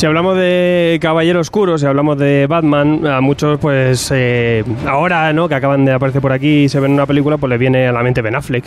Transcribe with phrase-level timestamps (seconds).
[0.00, 5.46] Si hablamos de Caballero Oscuro, si hablamos de Batman, a muchos, pues eh, ahora, ¿no?
[5.46, 7.92] Que acaban de aparecer por aquí y se ven una película, pues le viene a
[7.92, 8.64] la mente Ben Affleck,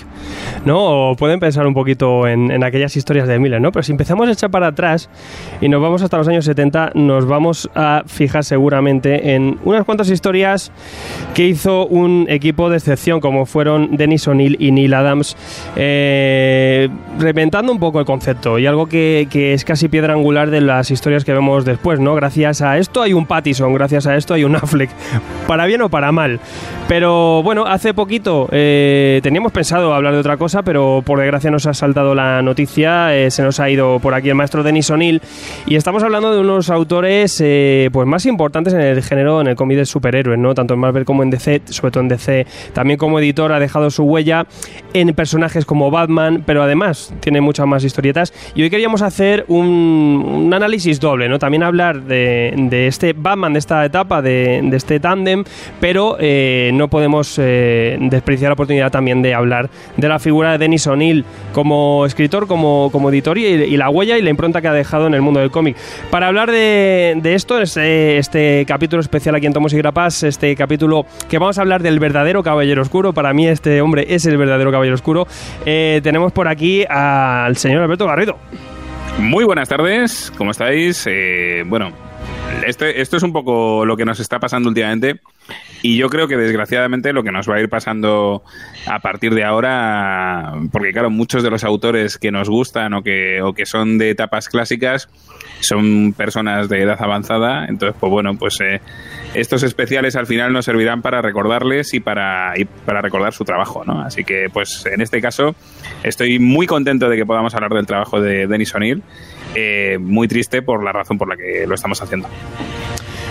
[0.64, 1.10] ¿no?
[1.10, 3.72] O pueden pensar un poquito en, aquellas historias de Miller, ¿no?
[3.72, 5.10] Pero si empezamos a echar para atrás
[5.60, 10.12] y nos vamos hasta los años 70, nos vamos a fijar seguramente en unas cuantas
[10.12, 10.72] historias
[11.34, 15.36] que hizo un equipo de excepción, como fueron Dennis O'Neill y Neil Adams,
[15.78, 20.92] eh, reventando un poco el concepto y algo que es casi piedra angular de las
[20.92, 22.16] historias que vemos después, ¿no?
[22.16, 24.90] Gracias a esto hay un Pattison, gracias a esto hay un Affleck,
[25.48, 26.40] para bien o para mal.
[26.88, 31.66] Pero bueno, hace poquito eh, teníamos pensado hablar de otra cosa, pero por desgracia nos
[31.66, 35.22] ha saltado la noticia, eh, se nos ha ido por aquí el maestro Denis O'Neill
[35.66, 39.56] y estamos hablando de unos autores eh, pues más importantes en el género, en el
[39.56, 40.54] cómic de superhéroes, ¿no?
[40.54, 43.90] Tanto en Marvel como en DC, sobre todo en DC, también como editor ha dejado
[43.90, 44.46] su huella
[44.94, 49.64] en personajes como Batman, pero además tiene muchas más historietas y hoy queríamos hacer un,
[50.26, 51.40] un análisis ¿no?
[51.40, 55.44] También hablar de, este Batman, de esta etapa, de, este tándem,
[55.80, 60.58] pero eh, no podemos eh, despreciar la oportunidad también de hablar de la figura de
[60.58, 64.74] Dennis O'Neill como escritor, como, como editor y, la huella y la impronta que ha
[64.74, 65.78] dejado en el mundo del cómic.
[66.10, 71.06] Para hablar de, esto, este, este capítulo especial aquí en Tomos y Grapas, este capítulo
[71.30, 74.72] que vamos a hablar del verdadero Caballero Oscuro, para mí este hombre es el verdadero
[74.72, 75.28] Caballero Oscuro,
[75.66, 78.38] eh, tenemos por aquí al señor Alberto Garrido.
[79.20, 81.06] Muy buenas tardes, ¿cómo estáis?
[81.08, 81.92] Eh, bueno,
[82.66, 85.20] este, esto es un poco lo que nos está pasando últimamente
[85.82, 88.44] y yo creo que desgraciadamente lo que nos va a ir pasando
[88.88, 93.42] a partir de ahora, porque claro, muchos de los autores que nos gustan o que,
[93.42, 95.10] o que son de etapas clásicas
[95.60, 98.80] son personas de edad avanzada, entonces pues bueno, pues eh,
[99.34, 103.84] estos especiales al final nos servirán para recordarles y para, y para recordar su trabajo,
[103.86, 104.02] ¿no?
[104.02, 105.56] Así que pues en este caso
[106.04, 109.04] estoy muy contento de que podamos hablar del trabajo de Denis O'Neill
[109.56, 112.28] eh, muy triste por la razón por la que lo estamos haciendo.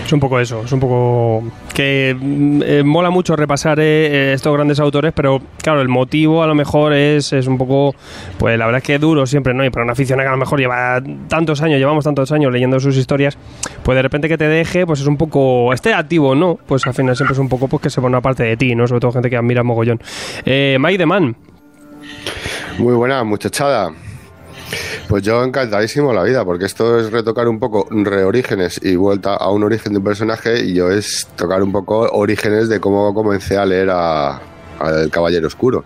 [0.05, 4.53] Es un poco eso, es un poco que mm, eh, mola mucho repasar eh, estos
[4.53, 7.95] grandes autores, pero claro, el motivo a lo mejor es, es un poco,
[8.37, 9.63] pues la verdad es que duro siempre, ¿no?
[9.63, 12.79] Y para una aficionada que a lo mejor lleva tantos años, llevamos tantos años leyendo
[12.81, 13.37] sus historias,
[13.83, 16.59] pues de repente que te deje, pues es un poco, esté activo, ¿no?
[16.65, 18.75] Pues al final siempre es un poco pues que se pone una parte de ti,
[18.75, 18.87] ¿no?
[18.87, 20.01] Sobre todo gente que admira mogollón.
[20.45, 21.35] Eh, Mike de Man.
[22.77, 23.93] Muy buena, muchachada.
[25.07, 29.51] Pues yo encantadísimo la vida, porque esto es retocar un poco reorígenes y vuelta a
[29.51, 33.57] un origen de un personaje, y yo es tocar un poco orígenes de cómo comencé
[33.57, 34.41] a leer a,
[34.81, 35.85] El Caballero Oscuro.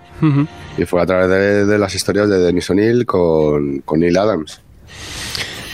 [0.78, 4.62] Y fue a través de, las historias de Denis O'Neill con, con Neil Adams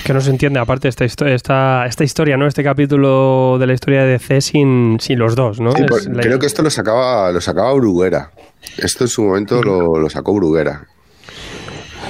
[0.04, 2.46] que no se entiende aparte esta, historia, esta, esta historia, ¿no?
[2.46, 5.72] Este capítulo de la historia de DC sin, sin los dos, ¿no?
[5.72, 8.32] Creo que esto lo sacaba, lo sacaba Bruguera.
[8.78, 10.86] Esto en su momento lo, lo sacó Bruguera.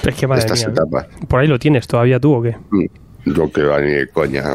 [0.06, 0.70] Es que madre mía,
[1.28, 2.56] Por ahí lo tienes todavía tú o qué?
[2.72, 2.86] Mm,
[3.26, 4.44] lo que va ni coña.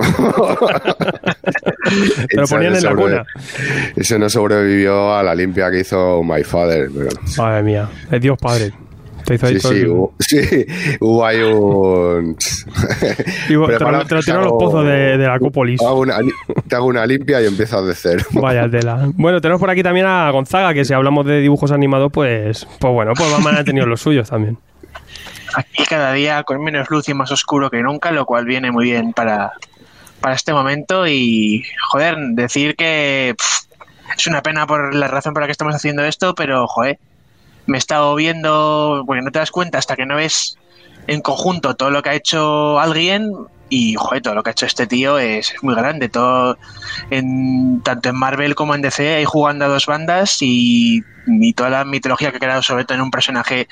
[2.28, 3.24] Te lo ponían en la cuna.
[3.96, 6.90] Ese no sobrevivió a la limpia que hizo My Father.
[7.36, 8.72] Madre mía, es Dios Padre.
[9.24, 10.38] Te sí, sí, hubo, sí,
[11.00, 12.34] hubo ahí un...
[12.34, 15.78] te, lo, tiraron los pozos de, la Acópolis.
[16.66, 18.24] te hago una limpia y empiezas de cero.
[18.30, 19.10] Vaya tela.
[19.16, 22.94] Bueno, tenemos por aquí también a Gonzaga, que si hablamos de dibujos animados, pues, pues
[22.94, 24.56] bueno, pues Batman ha tenido los suyos también
[25.54, 28.84] aquí cada día con menos luz y más oscuro que nunca, lo cual viene muy
[28.84, 29.52] bien para,
[30.20, 31.06] para este momento.
[31.06, 33.34] Y, joder, decir que
[34.16, 36.98] es una pena por la razón por la que estamos haciendo esto, pero, joder,
[37.66, 40.56] me he estado viendo, porque no te das cuenta hasta que no ves
[41.06, 43.30] en conjunto todo lo que ha hecho alguien
[43.70, 46.58] y, joder, todo lo que ha hecho este tío es, muy grande, todo,
[47.10, 51.70] en, tanto en Marvel como en DC, hay jugando a dos bandas y, y toda
[51.70, 53.68] la mitología que ha creado sobre todo en un personaje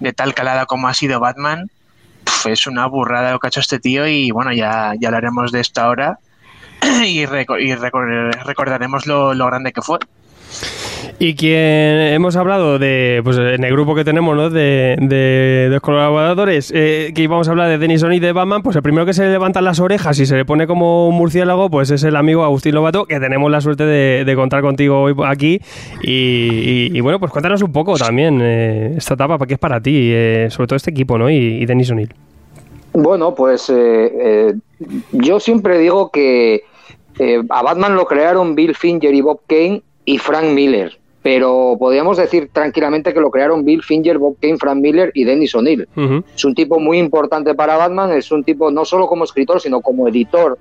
[0.00, 1.70] de tal calada como ha sido Batman,
[2.44, 5.60] es una burrada lo que ha hecho este tío y bueno, ya, ya hablaremos de
[5.60, 6.18] esto ahora
[7.04, 9.98] y, recordaremos lo, lo grande que fue.
[11.22, 14.48] Y quien hemos hablado de, pues en el grupo que tenemos, ¿no?
[14.48, 18.80] De, de, colaboradores, eh, que íbamos a hablar de Denison y de Batman, pues el
[18.80, 21.90] primero que se le levantan las orejas y se le pone como un murciélago, pues
[21.90, 25.60] es el amigo Agustín Lobato, que tenemos la suerte de, contar contigo hoy aquí.
[26.02, 30.48] Y, bueno, pues cuéntanos un poco también eh, esta etapa, que es para ti, eh,
[30.48, 31.28] sobre todo este equipo, ¿no?
[31.28, 32.14] Y, y Denis O'Neill.
[32.94, 33.70] Bueno, pues
[35.12, 36.62] yo siempre digo que
[37.50, 42.50] a Batman lo crearon Bill Finger y Bob Kane y Frank Miller pero podríamos decir
[42.52, 45.86] tranquilamente que lo crearon Bill Finger, Bob Kane, Frank Miller y Dennis O'Neill.
[46.34, 49.82] Es un tipo muy importante para Batman, es un tipo no solo como escritor, sino
[49.82, 50.58] como editor.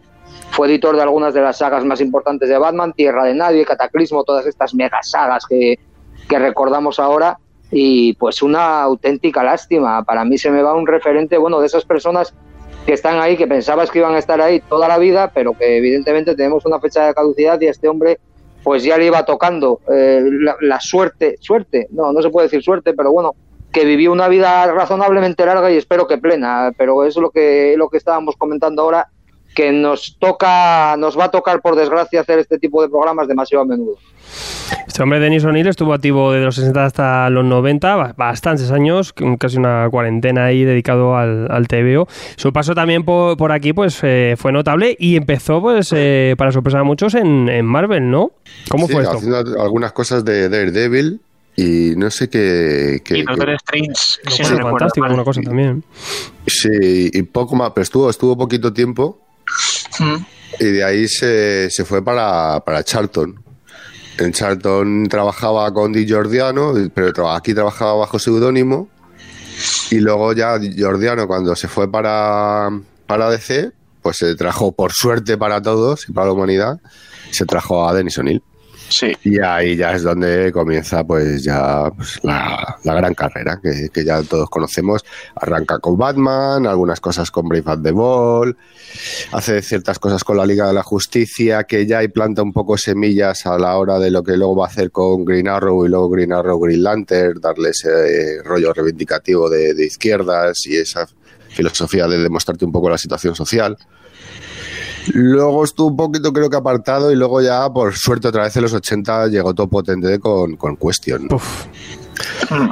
[0.51, 4.23] Fue editor de algunas de las sagas más importantes de Batman, Tierra de Nadie, Cataclismo,
[4.23, 5.79] todas estas mega sagas que,
[6.27, 7.37] que recordamos ahora.
[7.71, 10.03] Y pues una auténtica lástima.
[10.03, 12.33] Para mí se me va un referente, bueno, de esas personas
[12.85, 15.77] que están ahí, que pensabas que iban a estar ahí toda la vida, pero que
[15.77, 18.19] evidentemente tenemos una fecha de caducidad y este hombre
[18.63, 22.61] pues ya le iba tocando eh, la, la suerte, suerte, no, no se puede decir
[22.61, 23.35] suerte, pero bueno,
[23.71, 27.89] que vivió una vida razonablemente larga y espero que plena, pero es lo que, lo
[27.89, 29.09] que estábamos comentando ahora,
[29.59, 33.63] que nos toca, nos va a tocar por desgracia hacer este tipo de programas demasiado
[33.63, 33.97] a menudo.
[34.87, 39.13] Este hombre, Denis O'Neill, estuvo activo desde los 60 hasta los 90, ba- bastantes años,
[39.37, 42.07] casi una cuarentena ahí dedicado al, al TVO.
[42.37, 46.53] Su paso también por, por aquí pues eh, fue notable y empezó, pues eh, para
[46.53, 48.31] sorpresa de muchos, en, en Marvel, ¿no?
[48.69, 49.17] ¿Cómo Sí, fue esto?
[49.17, 51.19] haciendo algunas cosas de Daredevil
[51.57, 53.01] y no sé qué.
[53.03, 55.83] qué- Y Doctor qué- Strange, recuerdo fantástico, alguna cosa también.
[56.47, 59.19] sí, y poco más, pero estuvo, estuvo poquito tiempo
[60.59, 63.43] Y de ahí se, se fue para, para Charlton.
[64.17, 68.89] En Charlton trabajaba con Di Giordiano, pero aquí trabajaba bajo seudónimo.
[69.91, 72.69] Y luego ya Giordiano, cuando se fue para,
[73.07, 76.79] para DC, pues se trajo, por suerte para todos y para la humanidad,
[77.31, 78.43] se trajo a Denis O'Neill.
[78.89, 79.11] Sí.
[79.23, 84.21] Y ahí ya es donde comienza pues ya pues, la, gran carrera que, que ya
[84.23, 85.05] todos conocemos.
[85.35, 88.57] Arranca con Batman, algunas cosas con Brave and the Ball,
[89.31, 92.77] hace ciertas cosas con la Liga de la Justicia que ya y planta un poco
[92.77, 95.89] semillas a la hora de lo que luego va a hacer con Green Arrow y
[95.89, 101.07] luego Green Arrow Green Lantern, darle ese eh, rollo reivindicativo de, de izquierdas y esa
[101.49, 103.77] filosofía de demostrarte un poco la situación social.
[105.13, 108.63] Luego estuvo un poquito, creo que apartado, y luego ya, por suerte, otra vez en
[108.63, 111.27] los 80 llegó todo potente con, con Question.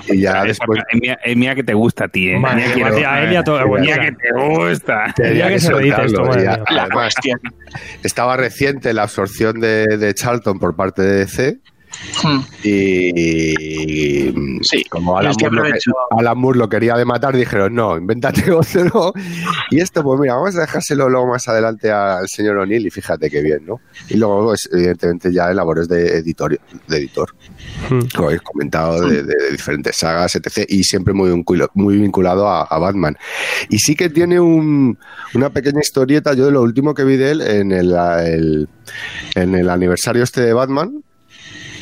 [0.08, 0.82] Y ya después
[1.24, 2.38] es, mía, que te gusta a ti, ¿eh?
[2.40, 4.02] Mía que mía, te- a él y a todo- es bueno, mía ya.
[4.06, 5.14] que te gusta.
[5.16, 6.32] tenía que se esto, soltarlo.
[6.68, 7.40] además, Hostia.
[8.04, 11.60] estaba reciente la absorción de, de Charlton por parte de DC.
[12.24, 12.40] Mm.
[12.64, 14.34] Y
[14.64, 16.20] Sí, como Alan es que Moore, lo que-.
[16.20, 19.14] Alan Moore lo quería de matar, dijeron, no, invéntate otro.
[19.72, 23.30] Y esto, pues mira, vamos a dejárselo luego más adelante al señor O'Neill y fíjate
[23.30, 23.80] qué bien, ¿no?
[24.10, 27.34] Y luego, pues, evidentemente, ya en labores de, editor, de editor,
[27.90, 28.00] Mm.
[28.16, 30.66] como habéis comentado, de, de- de diferentes sagas, etc.
[30.68, 33.16] Y siempre muy, vinculo- muy vinculado a, a Batman.
[33.70, 34.98] Y sí que tiene un-
[35.34, 38.70] una pequeña historieta, yo de lo último que vi de él en el, el-
[39.36, 41.04] en el aniversario este de Batman,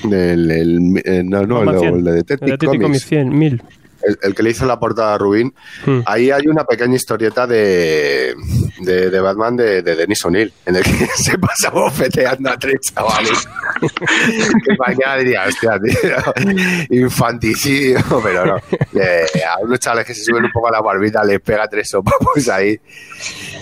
[0.09, 1.95] del, el- eh, no, no, el, 100.
[1.95, 3.61] el de El Detective Comics, 100, 1000.
[4.05, 5.53] El, el que le hizo la portada a Rubin,
[5.85, 5.99] Mm.
[6.05, 8.33] ahí hay una pequeña historieta de,
[8.79, 12.79] de, de Batman de, de Denis O'Neill, en el que se pasa bofeteando a tres
[12.93, 13.47] chavales.
[13.81, 16.55] que mañana diría, hostia, tío,
[16.89, 18.57] infanticidio, pero no.
[18.99, 21.89] Eh, a unos chavales que se suben un poco a la barbita les pega tres
[21.89, 22.79] sopapos ahí,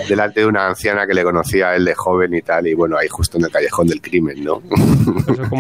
[0.08, 2.98] delante de una anciana que le conocía a él de joven y tal, y bueno,
[2.98, 4.62] ahí justo en el callejón del crimen, ¿no?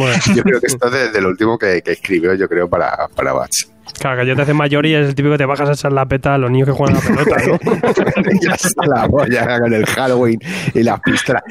[0.09, 0.33] Eso.
[0.35, 3.07] Yo creo que esto es de, de lo último que, que escribió, yo creo, para,
[3.09, 3.69] para Bats.
[3.99, 5.91] Claro, que ya te haces mayor y es el típico que te bajas a echar
[5.93, 8.31] la peta a los niños que juegan a la pelota, ¿no?
[8.41, 10.39] ya está la polla con el Halloween
[10.73, 11.43] y las pistolas.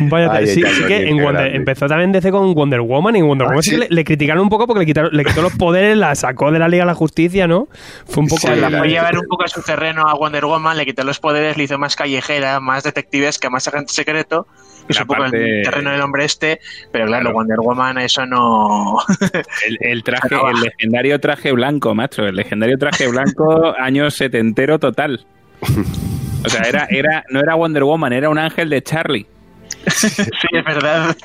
[0.00, 3.26] Vaya, Ay, sí, sí que en Wonder- empezó también DC con Wonder Woman y en
[3.26, 5.54] Wonder Ah, Woman que le, le criticaron un poco porque le, quitaron, le quitó los
[5.56, 7.68] poderes, la sacó de la Liga de la Justicia, ¿no?
[8.06, 8.42] Fue un poco...
[8.42, 11.04] Sí, la la- fue llevar un poco a su terreno a Wonder Woman, le quitó
[11.04, 14.46] los poderes, le hizo más callejera, más detectivesca, más agente secreto.
[14.90, 17.36] Y La un poco parte- el terreno del hombre este, pero claro, Claro.
[17.36, 18.98] Wonder Woman eso no...
[19.66, 22.24] El, el traje, el legendario traje blanco, macho.
[22.26, 25.24] El legendario traje blanco, año setentero total.
[26.44, 29.26] O sea, era, era, no era Wonder Woman, era un ángel de Charlie.
[29.86, 30.06] sí,
[30.52, 31.16] es verdad.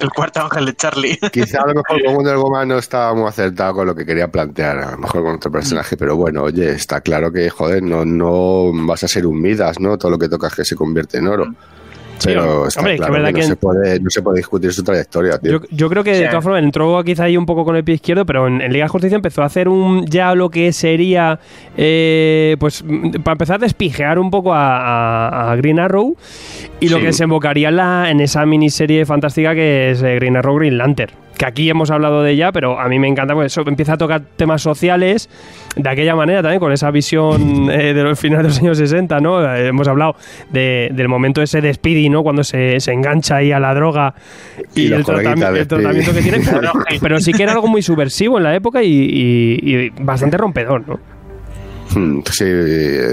[0.00, 1.18] El cuarto ángel de Charlie.
[1.32, 4.28] Quizá a lo mejor con Wonder Woman no estaba muy acertado con lo que quería
[4.28, 8.04] plantear, a lo mejor con otro personaje, pero bueno, oye, está claro que, joder, no,
[8.04, 9.98] no vas a ser un Midas, ¿no?
[9.98, 11.54] Todo lo que tocas que se convierte en oro.
[12.24, 14.72] Pero está hombre, es que claro verdad que, no, se puede, no se puede discutir
[14.72, 15.52] su trayectoria, tío.
[15.52, 16.22] Yo, yo creo que Sí.
[16.22, 18.72] de todas formas entró quizá ahí un poco con el pie izquierdo, pero en, en
[18.72, 21.38] Liga de Justicia empezó a hacer un ya lo que sería,
[21.76, 22.82] eh, pues
[23.22, 26.16] para empezar a despijear un poco a, a- a Green Arrow
[26.80, 30.56] y lo que desembocaría en, la, en esa miniserie fantástica que es eh, Green Arrow
[30.56, 31.12] Green Lantern.
[31.38, 33.98] Que aquí hemos hablado de ella, pero a mí me encanta porque eso empieza a
[33.98, 35.28] tocar temas sociales
[35.76, 39.20] de aquella manera también, con esa visión eh, de los finales de los años 60,
[39.20, 39.44] ¿no?
[39.54, 40.16] Eh, hemos hablado
[40.50, 42.22] de- del momento ese de Speedy, ¿no?
[42.22, 44.14] Cuando se, se engancha ahí a la droga
[44.74, 46.38] y, el, tratamiento que tiene.
[46.40, 50.36] Pero, pero sí que era algo muy subversivo en la época y, y- y bastante
[50.38, 51.15] rompedor, ¿no?
[52.32, 52.44] Sí,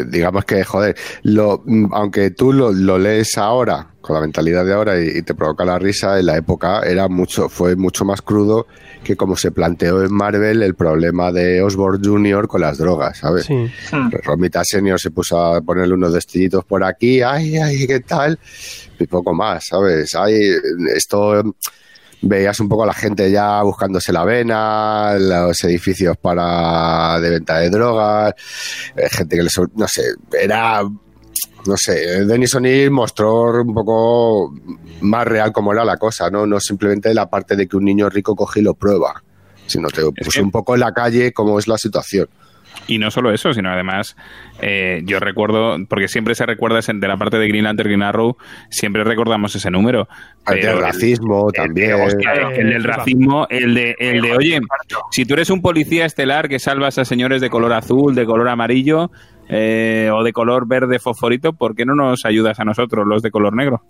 [0.08, 5.02] digamos que, joder, lo, aunque tú lo, lo lees ahora, con la mentalidad de ahora,
[5.02, 8.68] y, y te provoca la risa, en la época era mucho, fue mucho más crudo
[9.04, 12.48] que como se planteó en Marvel el problema de Osborn Jr.
[12.48, 13.46] con las drogas, ¿sabes?
[13.46, 13.70] Sí.
[13.92, 14.10] Hmm.
[14.24, 18.40] Romita Senior se puso a ponerle unos destellitos por aquí, ay, ay, ¿qué tal?
[19.00, 20.16] Y poco más, ¿sabes?
[20.16, 20.40] Hay
[20.96, 21.56] esto
[22.24, 27.60] veías un poco a la gente ya buscándose la vena, los edificios para de venta
[27.60, 28.34] de drogas,
[28.96, 30.04] eh, gente que les, no sé,
[30.42, 30.84] era
[31.66, 34.54] no sé, Denis O'Neill mostró un poco
[35.02, 36.46] más real cómo era la cosa, ¿no?
[36.46, 39.24] No simplemente la parte de que un niño rico coge y lo prueba,
[39.66, 42.28] sino te puso un poco en la calle cómo es la situación.
[42.88, 44.18] Y no solo eso, sino además,
[44.62, 48.38] eh, yo recuerdo, porque siempre se recuerda de la parte de Green Lantern, Green Arrow,
[48.70, 50.08] siempre recordamos ese número.
[50.48, 51.92] El del racismo también.
[51.92, 54.60] el, del racismo, el de, el de, oye,
[55.12, 58.50] si tú eres un policía estelar que salvas a señores de color azul, de color
[58.50, 59.12] amarillo
[59.48, 63.32] eh, o de color verde fosforito, ¿por qué no nos ayudas a nosotros, los de
[63.32, 63.82] color negro?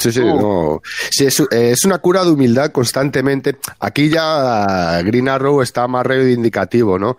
[0.00, 0.80] Sí, sí, no.
[1.10, 3.58] sí es, una cura de humildad constantemente.
[3.80, 7.18] Aquí ya Green Arrow está más reivindicativo, ¿no?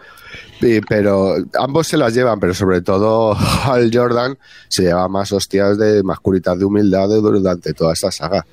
[0.88, 3.36] pero ambos se las llevan, pero sobre todo
[3.66, 8.46] Al Jordan se lleva más hostias de más curidad de humildad durante toda esta saga.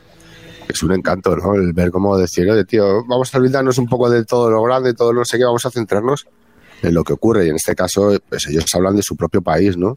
[0.68, 1.54] Es un encanto, ¿no?
[1.54, 4.92] El ver cómo decir, oye, tío, vamos a olvidarnos un poco de todo lo grande,
[4.92, 6.26] todo lo no sé qué, vamos a centrarnos
[6.82, 7.46] en lo que ocurre.
[7.46, 9.96] Y en este caso, pues ellos hablan de su propio país, ¿no?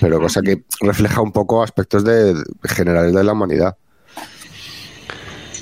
[0.00, 3.76] Pero cosa que refleja un poco aspectos de, generales de la humanidad.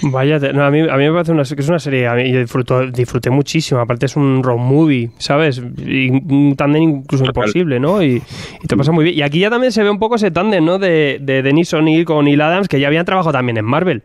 [0.02, 2.40] Vaya, a, mí, a mí me parece una, que es una serie, a mí yo
[2.40, 5.62] disfruto, disfruté muchísimo, aparte es un road movie, ¿sabes?
[5.78, 8.02] Y un tándem incluso imposible, ¿no?
[8.02, 8.22] Y,
[8.66, 9.16] te pasa muy bien.
[9.16, 10.78] Y aquí ya también se ve un poco ese tándem, ¿no?
[10.78, 14.02] De, de Denis O'Neill con Neil Adams, que ya habían trabajado también en Marvel.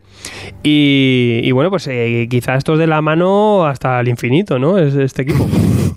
[0.62, 4.78] Y, bueno, pues eh, quizá esto es de la mano hasta el infinito, ¿no?
[4.78, 5.46] Es este equipo.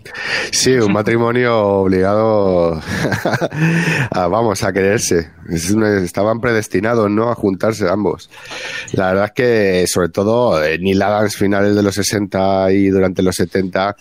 [0.51, 2.74] Sí, un matrimonio obligado
[4.12, 5.31] a, vamos, a quererse.
[5.50, 7.29] estaban predestinados, ¿no?
[7.29, 8.29] A juntarse ambos.
[8.93, 13.21] La verdad es que, sobre todo, eh, Neil Adams, finales de los 60 y durante
[13.21, 13.95] los 70,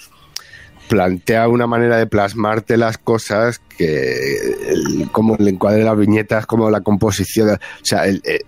[0.88, 6.70] plantea una manera de plasmarte las cosas que, como el encuadre de las viñetas, como
[6.70, 8.40] la composición, o sea, el, eh,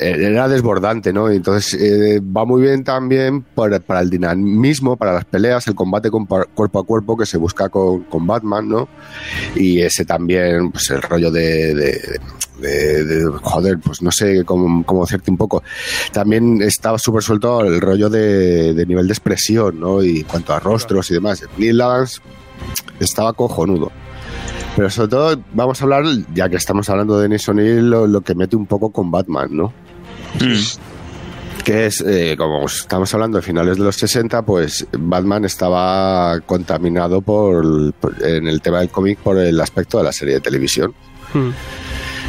[0.00, 1.30] era desbordante, ¿no?
[1.30, 6.26] Entonces eh, va muy bien también para, el dinamismo, para las peleas, el combate con,
[6.26, 8.88] cuerpo a cuerpo que se busca con, Batman, ¿no?
[9.54, 12.18] Y ese también, pues el rollo de,
[13.42, 15.62] joder, pues no sé cómo, cómo un poco.
[16.12, 20.02] También estaba súper suelto el rollo de, nivel de expresión, ¿no?
[20.02, 21.42] Y en cuanto a rostros y demás.
[21.58, 22.20] Neil Adams
[22.98, 23.90] estaba cojonudo.
[24.76, 26.04] Pero sobre todo vamos a hablar,
[26.34, 29.72] ya que estamos hablando de Denis O'Neill, lo, que mete un poco con Batman, ¿no?
[30.40, 31.62] Mm.
[31.64, 37.20] Que es, eh, como estamos hablando de finales de los 60, pues Batman estaba contaminado
[37.20, 40.94] por, en el tema del cómic por el aspecto de la serie de televisión.
[41.34, 41.50] Mm.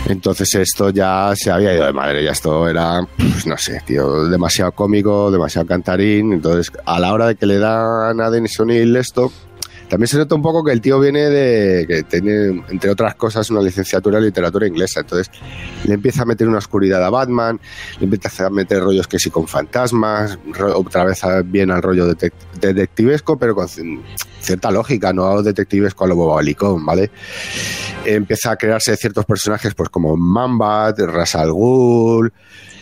[0.08, 4.26] Entonces esto ya se había ido de madre, ya esto era, pues, no sé, tío,
[4.26, 6.34] demasiado cómico, demasiado cantarín.
[6.34, 9.32] Entonces, a la hora de que le dan a Denis O'Neill esto,
[9.92, 11.86] también se nota un poco que el tío viene de.
[11.86, 15.02] que tiene, entre otras cosas, una licenciatura en literatura inglesa.
[15.02, 15.30] Entonces,
[15.84, 17.60] le empieza a meter una oscuridad a Batman,
[18.00, 20.40] le empieza a meter rollos que sí con fantasmas,
[20.76, 26.86] otra vez bien al rollo detectivesco, pero con cierta lógica, no detectivesco a lo bobalicón,
[26.86, 27.12] ¿vale?
[28.06, 32.32] Empieza a crearse ciertos personajes, pues como Mambat, Ras al Ghul.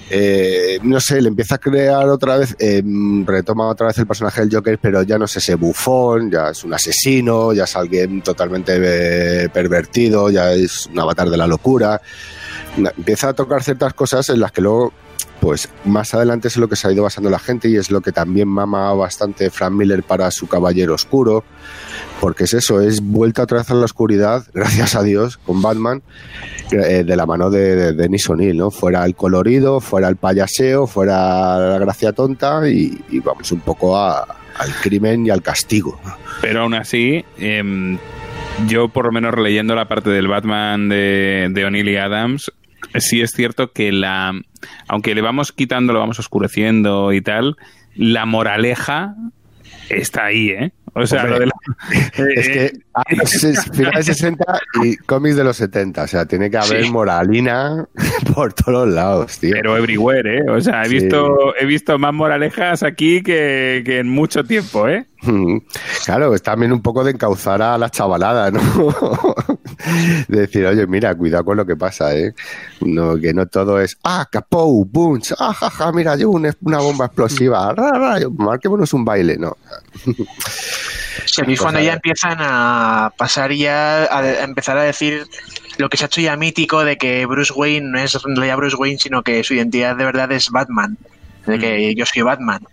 [0.10, 2.82] Eh, no sé, le empieza a crear otra vez, eh,
[3.26, 6.64] retoma otra vez el personaje del Joker, pero ya no es ese bufón, ya es
[6.64, 12.02] un asesino, ya es alguien totalmente eh, pervertido, ya es un avatar de la locura.
[12.78, 14.94] Empieza a tocar ciertas cosas en las que luego,
[15.40, 18.02] pues más adelante es lo que se ha ido basando la gente y es lo
[18.02, 21.44] que también mama bastante Frank Miller para su Caballero Oscuro
[22.20, 26.02] porque es eso, es vuelta vez a la oscuridad, gracias a Dios, con Batman,
[26.72, 28.72] eh, de la mano de, Denis O'Neill, ¿no?
[28.72, 34.74] Fuera el colorido, fuera el payaseo, fuera la gracia tonta y, vamos un poco al
[34.82, 36.00] crimen y al castigo.
[36.42, 37.98] Pero aún así, em,
[38.68, 42.52] yo por lo menos leyendo la parte del Batman de, de O'Neill y Adams,
[42.96, 44.34] sí es cierto que la,
[44.88, 47.56] aunque le vamos quitando, lo vamos oscureciendo y tal,
[47.96, 49.16] la moraleja
[49.90, 50.72] está ahí, ¿eh?
[50.94, 51.54] O sea, lo de la...
[52.36, 53.18] es que hay
[53.74, 56.04] finales 60 y cómics de los 70.
[56.04, 57.86] O sea, tiene que haber moralina
[58.36, 59.52] por todos lados, tío.
[59.54, 60.50] Pero everywhere, ¿eh?
[60.50, 65.06] O sea, he, visto, he visto más moralejas aquí que, que en mucho tiempo, ¿eh?
[66.06, 68.62] Claro, es también un poco de encauzar a la chavalada, ¿no?
[70.28, 72.34] de decir, oye, mira, cuidado con lo que pasa, ¿eh?
[72.82, 77.06] No, que no todo es, ah, capou, bunch, ah, jaja, mira, yo una, una bomba
[77.06, 79.58] explosiva, ra, ra, marquémonos un baile, ¿no?
[81.26, 85.28] Sí, es cuando ya empiezan a pasar ya a, empezar a decir
[85.78, 88.76] lo que se ha hecho ya mítico de que Bruce Wayne no es ya Bruce
[88.76, 90.98] Wayne, sino que su identidad de verdad es Batman,
[91.46, 91.98] de que mm.
[91.98, 92.66] yo soy Batman.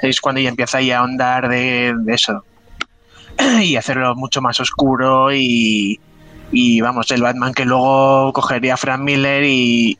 [0.00, 2.44] Es cuando ya empieza ya a ahondar de, eso
[3.62, 6.00] y hacerlo mucho más oscuro y,
[6.52, 9.96] y vamos, el Batman que luego cogería a Frank Miller y,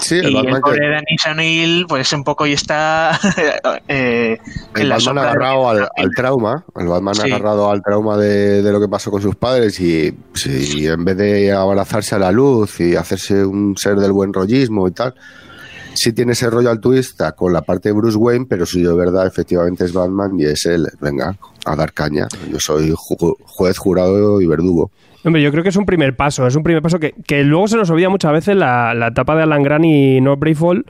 [0.00, 3.18] Sí, el y Batman el pobre que- Dennis O'Neill, pues un poco y está
[3.88, 4.38] eh,
[4.74, 7.22] El en la Batman agarrado al, al trauma, el Batman Sí.
[7.22, 11.16] agarrado al trauma de, de lo que pasó con sus padres y, sí, en vez
[11.16, 15.14] de abrazarse a la luz y hacerse un ser del buen rollismo y tal,
[15.94, 19.26] sí tiene ese rollo altruista con la parte de Bruce Wayne, pero si de verdad
[19.26, 22.26] efectivamente es Batman y es él, venga, a dar caña.
[22.50, 24.90] Yo soy ju- juez, jurado y verdugo.
[25.24, 27.68] Hombre, yo creo que es un primer paso, es un primer paso que, que luego
[27.68, 30.84] se nos olvida muchas veces la, la etapa de Alan Grant y No Brayfall,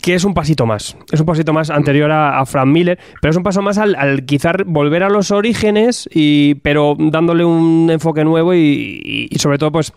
[0.00, 3.30] que es un pasito más, es un pasito más anterior a, a Frank Miller, pero
[3.32, 7.90] es un paso más al, al quizá volver a los orígenes, y, pero dándole un
[7.90, 9.92] enfoque nuevo y, y- sobre todo pues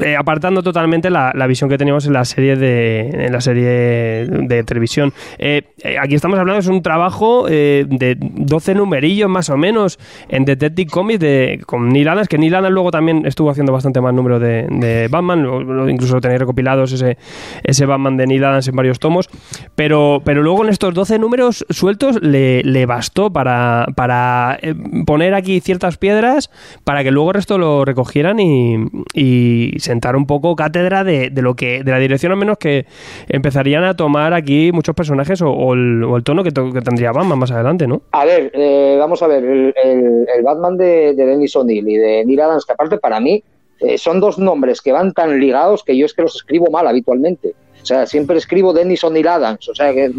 [0.00, 3.66] eh, apartando totalmente la, la visión que teníamos en la serie de, en la serie
[3.66, 5.12] de televisión.
[5.38, 10.44] Eh, eh, aquí estamos hablando, es un trabajo de 12 numerillos más o menos en
[10.44, 14.14] Detective Comics de, con Neil Adams, que Neil Adams luego también estuvo haciendo bastante más
[14.14, 15.44] números de, de Batman,
[15.90, 17.16] incluso tenéis recopilados ese,
[17.64, 19.28] ese Batman de Neil Adams en varios tomos,
[19.74, 24.74] pero, pero luego en estos 12 números sueltos le, le bastó para, para eh,
[25.06, 26.50] poner aquí ciertas piedras
[26.84, 31.54] para que luego el resto lo recogieran y, sentar un poco cátedra de, de lo
[31.54, 32.86] que de la dirección al menos que
[33.28, 37.38] empezarían a tomar aquí muchos personajes o, el, o el tono que, to- tendría Batman
[37.38, 38.02] más adelante, ¿no?
[38.12, 41.96] A ver, eh, vamos a ver, el, el- el Batman de, de Dennis O'Neill y
[41.96, 43.42] de Neil Adams, aparte para mí
[43.80, 46.86] eh, son dos nombres que van tan ligados que yo es que los escribo mal
[46.86, 47.54] habitualmente.
[47.82, 49.68] O sea, siempre escribo Dennis O'Neill Adams.
[49.68, 50.14] O sea, que, en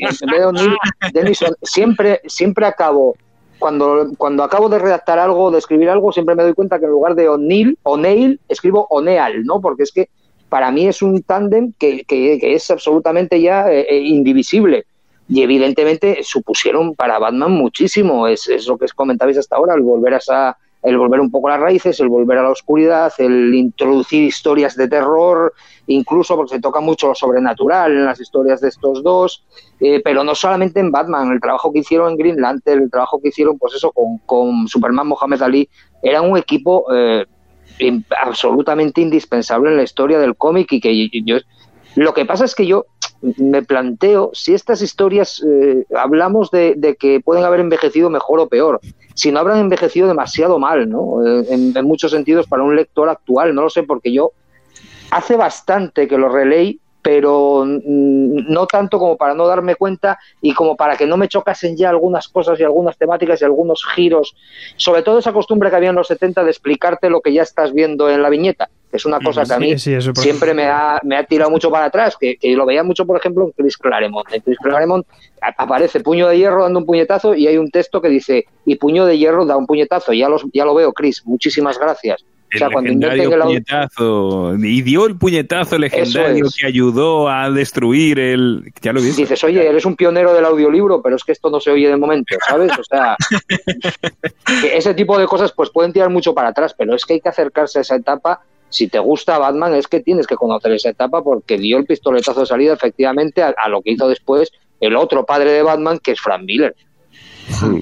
[0.00, 0.76] vez de O'Neill,
[1.12, 3.14] Dennis siempre, siempre acabo,
[3.58, 6.90] cuando, cuando acabo de redactar algo, de escribir algo, siempre me doy cuenta que en
[6.90, 9.60] lugar de O'Neill, O'Neill, escribo O'Neal, ¿no?
[9.62, 10.08] Porque es que
[10.50, 14.84] para mí es un tándem que, que- que es absolutamente ya eh, eh, indivisible.
[15.28, 18.28] Y evidentemente supusieron para Batman muchísimo.
[18.28, 21.48] Es, es lo que comentabais hasta ahora, el volver a esa, el volver un poco
[21.48, 25.52] a las raíces, el volver a la oscuridad, el introducir historias de terror,
[25.86, 29.44] incluso porque se toca mucho lo sobrenatural en las historias de estos dos,
[29.80, 33.20] eh, pero no solamente en Batman, el trabajo que hicieron en Green Lantern, el trabajo
[33.20, 35.68] que hicieron, pues eso, con, con Superman Mohamed Ali,
[36.02, 37.26] era un equipo eh,
[38.22, 41.36] absolutamente indispensable en la historia del cómic y que yo,
[41.96, 42.86] lo que pasa es que yo
[43.20, 48.80] me planteo si estas historias eh, hablamos de, que pueden haber envejecido mejor o peor,
[49.14, 51.26] si no habrán envejecido demasiado mal, ¿no?
[51.26, 54.32] Eh, en, en muchos sentidos para un lector actual, no lo sé, porque yo
[55.10, 60.74] hace bastante que lo releí, pero no tanto como para no darme cuenta y como
[60.74, 64.34] para que no me chocasen ya algunas cosas y algunas temáticas y algunos giros,
[64.76, 67.72] sobre todo esa costumbre que había en los 70 de explicarte lo que ya estás
[67.72, 70.64] viendo en la viñeta, que es una cosa que a mí Sí, sí, siempre me
[70.64, 73.52] ha, me ha tirado mucho para atrás, que, que lo veía mucho, por ejemplo, en
[73.52, 74.26] Chris Claremont.
[74.32, 75.06] En Chris Claremont
[75.56, 79.04] aparece puño de hierro dando un puñetazo y hay un texto que dice, y puño
[79.06, 80.12] de hierro da un puñetazo.
[80.12, 82.24] Ya, los, ya lo veo, Chris, muchísimas gracias.
[82.54, 84.54] O sea, cuando legendario audio- puñetazo.
[84.56, 86.54] Y dio el puñetazo legendario es.
[86.54, 88.72] que ayudó a destruir el.
[88.80, 89.22] Ya lo viste.
[89.22, 91.96] Dices, oye, eres un pionero del audiolibro, pero es que esto no se oye de
[91.96, 92.70] momento, ¿sabes?
[92.78, 93.16] O sea,
[94.62, 97.20] que ese tipo de cosas pues pueden tirar mucho para atrás, pero es que hay
[97.20, 98.40] que acercarse a esa etapa.
[98.68, 102.40] Si te gusta Batman, es que tienes que conocer esa etapa porque dio el pistoletazo
[102.40, 104.50] de salida efectivamente a, a lo que hizo después
[104.80, 106.74] el otro padre de Batman, que es Frank Miller.
[107.62, 107.80] Mm.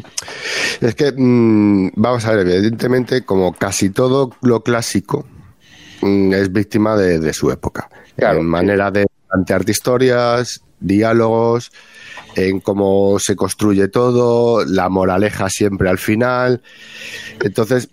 [0.81, 5.27] Es que, mm, vamos a ver, evidentemente, como casi todo lo clásico,
[6.03, 7.89] mm, es víctima de, de su época.
[8.17, 11.73] Claro, en manera de plantearte historias, diálogos,
[12.37, 16.63] en cómo se construye todo, la moraleja siempre al final.
[17.41, 17.89] Entonces,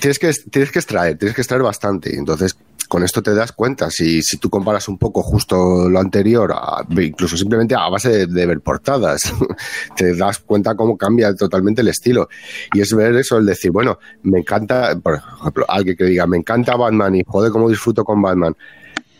[0.00, 2.14] tienes que, tienes que extraer, tienes que extraer bastante.
[2.16, 2.56] Entonces,
[2.88, 3.90] con esto te das cuenta.
[3.90, 8.46] Si, si tú comparas un poco justo lo anterior, a- incluso simplemente a base de,
[8.46, 9.20] ver portadas,
[9.96, 12.28] te das cuenta cómo cambia totalmente el estilo.
[12.72, 16.38] Y es ver eso, el decir, bueno, me encanta, por ejemplo, alguien que diga, me
[16.38, 18.56] encanta Batman y joder, cómo disfruto con Batman.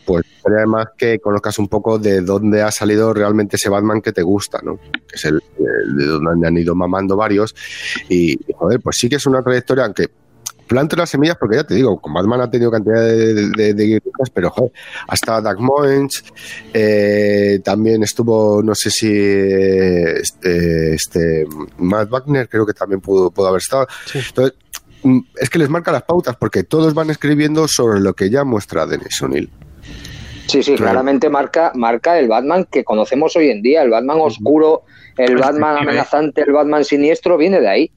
[0.06, 4.22] Pues además que conozcas un poco de dónde ha salido realmente ese Batman que te
[4.22, 4.78] gusta, ¿no?
[5.06, 7.54] Que es el, el de donde han ido mamando varios.
[8.08, 10.08] Y, joder, pues sí que es una trayectoria, aunque
[10.68, 13.74] planto las semillas porque ya te digo, con Batman ha tenido cantidad de, de, de,
[13.74, 14.70] de guionistas, pero joder,
[15.08, 16.22] hasta Doug Moench,
[16.72, 21.46] eh, también estuvo, no sé si eh, este, este
[21.78, 23.86] Matt Wagner creo que también pudo, pudo haber estado.
[24.06, 24.20] Sí.
[24.28, 24.56] Entonces,
[25.02, 28.44] mm, es que les marca las pautas porque todos van escribiendo sobre lo que ya
[28.44, 29.50] muestra Dennis O'Neill.
[30.46, 30.92] Sí, sí, Claro.
[30.92, 34.84] claramente marca, marca el Batman que conocemos hoy en día, el Batman oscuro,
[35.18, 35.90] el Batman Detective.
[35.90, 37.90] amenazante, el Batman siniestro, viene de ahí.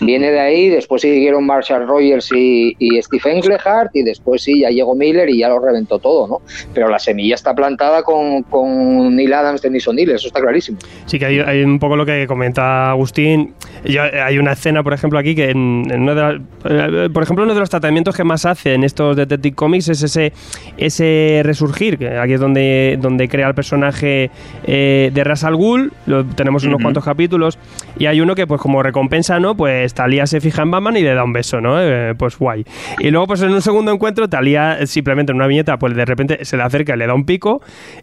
[0.00, 4.70] Viene de ahí, después siguieron Marshall Rogers y, y Stephen Englehart y después sí, ya
[4.70, 6.40] llegó Miller y ya lo reventó todo, ¿no?
[6.74, 10.78] Pero la semilla está plantada con, con Neil Adams de Nison Neil, eso está clarísimo.
[11.06, 13.54] Sí, que hay, hay un poco lo que comenta Agustín.
[13.84, 17.22] Yo- hay una escena, por ejemplo, aquí que, en, en una de las- eh, por
[17.22, 20.32] ejemplo, uno de los tratamientos que más hace en estos Detective Comics es ese,
[20.76, 24.30] ese resurgir, que aquí es donde, donde crea el personaje
[24.66, 25.92] eh, de Ras al Ghul.
[26.06, 27.58] Lo, tenemos unos cuantos capítulos
[27.98, 29.56] y hay uno que, pues, como recompensa, ¿no?
[29.56, 31.80] Pues Talía se fija en Batman y le da un beso, ¿no?
[31.80, 32.64] Eh, pues guay.
[32.98, 36.04] Y luego, pues en un segundo encuentro, Talía eh, simplemente en una viñeta, pues de
[36.04, 37.62] repente se le acerca y le da un pico.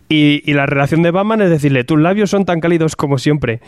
[0.09, 3.61] Y, y la relación de Batman es decirle, tus labios son tan cálidos como siempre.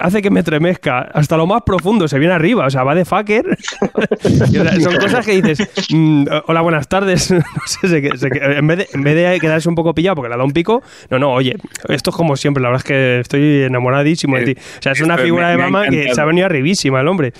[0.00, 3.04] Hace que me tremezca hasta lo más profundo, se viene arriba, o sea, va de
[3.04, 3.44] fucker.
[4.28, 7.30] Y, o sea, son cosas que dices, mm, hola, buenas tardes.
[7.58, 10.28] No sé, se se en, vez de, en vez de quedarse un poco pillado porque
[10.28, 11.56] le da un pico, no, no, oye,
[11.88, 14.60] esto es como siempre, la verdad es que estoy enamoradísimo de ti.
[14.78, 17.32] O sea, es una figura de Batman que se ha venido arribísima el hombre.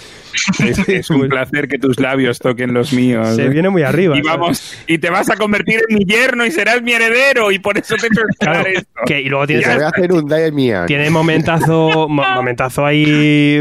[0.65, 3.35] Es, es un placer que tus labios toquen los míos.
[3.35, 3.49] Se ¿eh?
[3.49, 4.17] viene muy arriba.
[4.17, 7.59] Y vamos, y te vas a convertir en mi yerno y serás mi heredero y
[7.59, 9.01] por eso te he hecho Claro, esperar esto.
[9.07, 10.87] que, y luego Y tienes te voy a hacer un Damian.
[10.87, 13.05] Tiene momentazo, mo- momentazo ahí,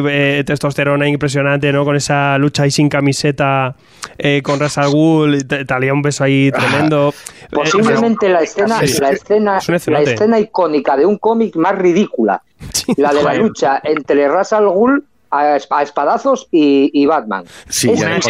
[0.07, 1.83] eh, testosterona impresionante, ¿no?
[1.85, 3.75] Con esa lucha ahí sin camiseta
[4.17, 7.13] eh, con Ras al Ghul, y Talía un beso ahí tremendo.
[7.51, 12.41] Posiblemente la escena, es- la escena, es la escena icónica de un cómic más ridícula,
[12.73, 17.05] Sí, la de la lucha entre Ras al Ghul a, es- a espadazos y, y
[17.05, 17.43] Batman.
[17.69, 18.25] Sí, es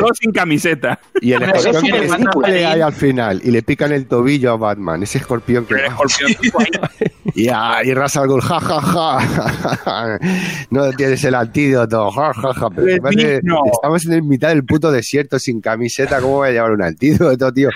[0.00, 0.98] dos sin camiseta.
[1.20, 2.46] Y el escorpión es que ridículo.
[2.46, 5.02] sale ahí al final y le pican el tobillo a Batman.
[5.02, 5.74] Ese escorpión que.
[7.34, 10.18] Y, ah, y Ras al ja, ja, ja.
[10.70, 12.70] No tienes el antídoto, ja, ja, ja.
[12.70, 13.40] Pero Le
[13.72, 16.20] estamos en el mitad del puto desierto sin camiseta.
[16.20, 17.68] ¿Cómo voy a llevar un antídoto, tío?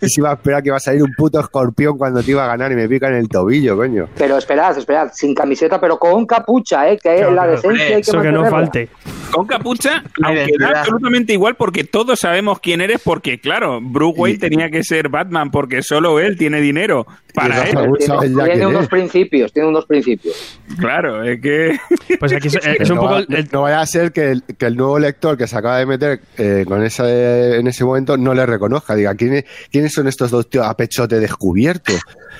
[0.00, 2.44] Y si iba a esperar que va a salir un puto escorpión cuando te iba
[2.44, 4.08] a ganar y me pican el tobillo, coño.
[4.16, 6.96] Pero esperad, esperad, sin camiseta, pero con capucha, ¿eh?
[7.02, 8.88] que Claro, la decencia hay que Eso que no falte.
[9.30, 14.36] Con capucha, aunque da absolutamente igual porque todos sabemos quién eres porque, claro, Bruce Wayne
[14.36, 17.74] Y- tenía que ser Batman porque solo él tiene dinero para él.
[17.98, 18.88] Tiene, quién unos es.
[18.88, 20.58] principios, tiene unos principios.
[20.78, 21.78] Claro, es que...
[22.20, 23.12] Pues aquí es, es Pero un no, poco...
[23.14, 25.56] va- el- el- no vaya a ser que el, que el nuevo lector que se
[25.56, 28.94] acaba de meter eh, con ese, en ese momento no le reconozca.
[28.94, 31.92] Diga, ¿quiénes, ¿quiénes son estos dos tíos a pechote descubierto?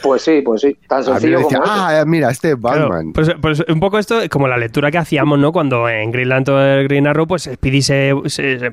[0.02, 3.12] Pues sí, pues sí, tan sencillo decía, como ah, mira, este es Claro, Batman.
[3.12, 5.52] pues, pues un poco esto, como la lectura que hacíamos, ¿no?
[5.52, 8.14] Cuando en Green Lantern Green Arrow, pues Speedy se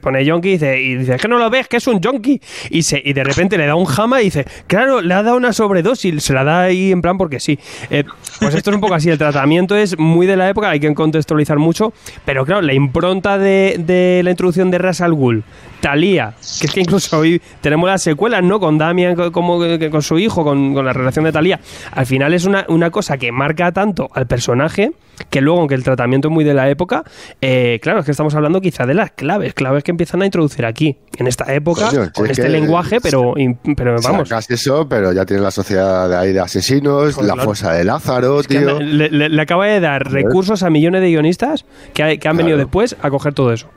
[0.01, 2.39] pone yonki y dice, y dice, es que no lo ves, que es un yonki.
[2.69, 5.35] Y, se, y de repente le da un jama y dice, claro, le ha dado
[5.35, 7.59] una sobredosis, se la da ahí en plan porque sí.
[7.89, 8.05] Eh,
[8.39, 10.93] pues esto es un poco así, el tratamiento es muy de la época, hay que
[10.93, 11.91] contextualizar mucho,
[12.23, 15.43] pero claro, la impronta de, de la introducción de Ras al Ghul,
[15.81, 18.59] Talía, que es que incluso hoy tenemos las secuelas, ¿no?
[18.59, 21.59] Con Damian, co- como que- con su hijo, con, con la relación de Talía.
[21.91, 24.91] Al final es una, una cosa que marca tanto al personaje
[25.29, 27.03] que luego, aunque el tratamiento es muy de la época,
[27.41, 30.65] eh, claro, es que estamos hablando quizá de las claves, claves que empiezan a introducir
[30.65, 33.33] aquí, en esta época, Coño, con es este lenguaje, pero,
[33.75, 34.29] pero vamos.
[34.29, 37.43] Sacas eso, pero ya tienes la sociedad de ahí de asesinos, la claro.
[37.49, 38.79] fosa de Lázaro, Es que tío.
[38.79, 42.37] le, le- le acaba de dar recursos a millones de guionistas que, ha- que han
[42.37, 43.67] venido después a coger todo eso.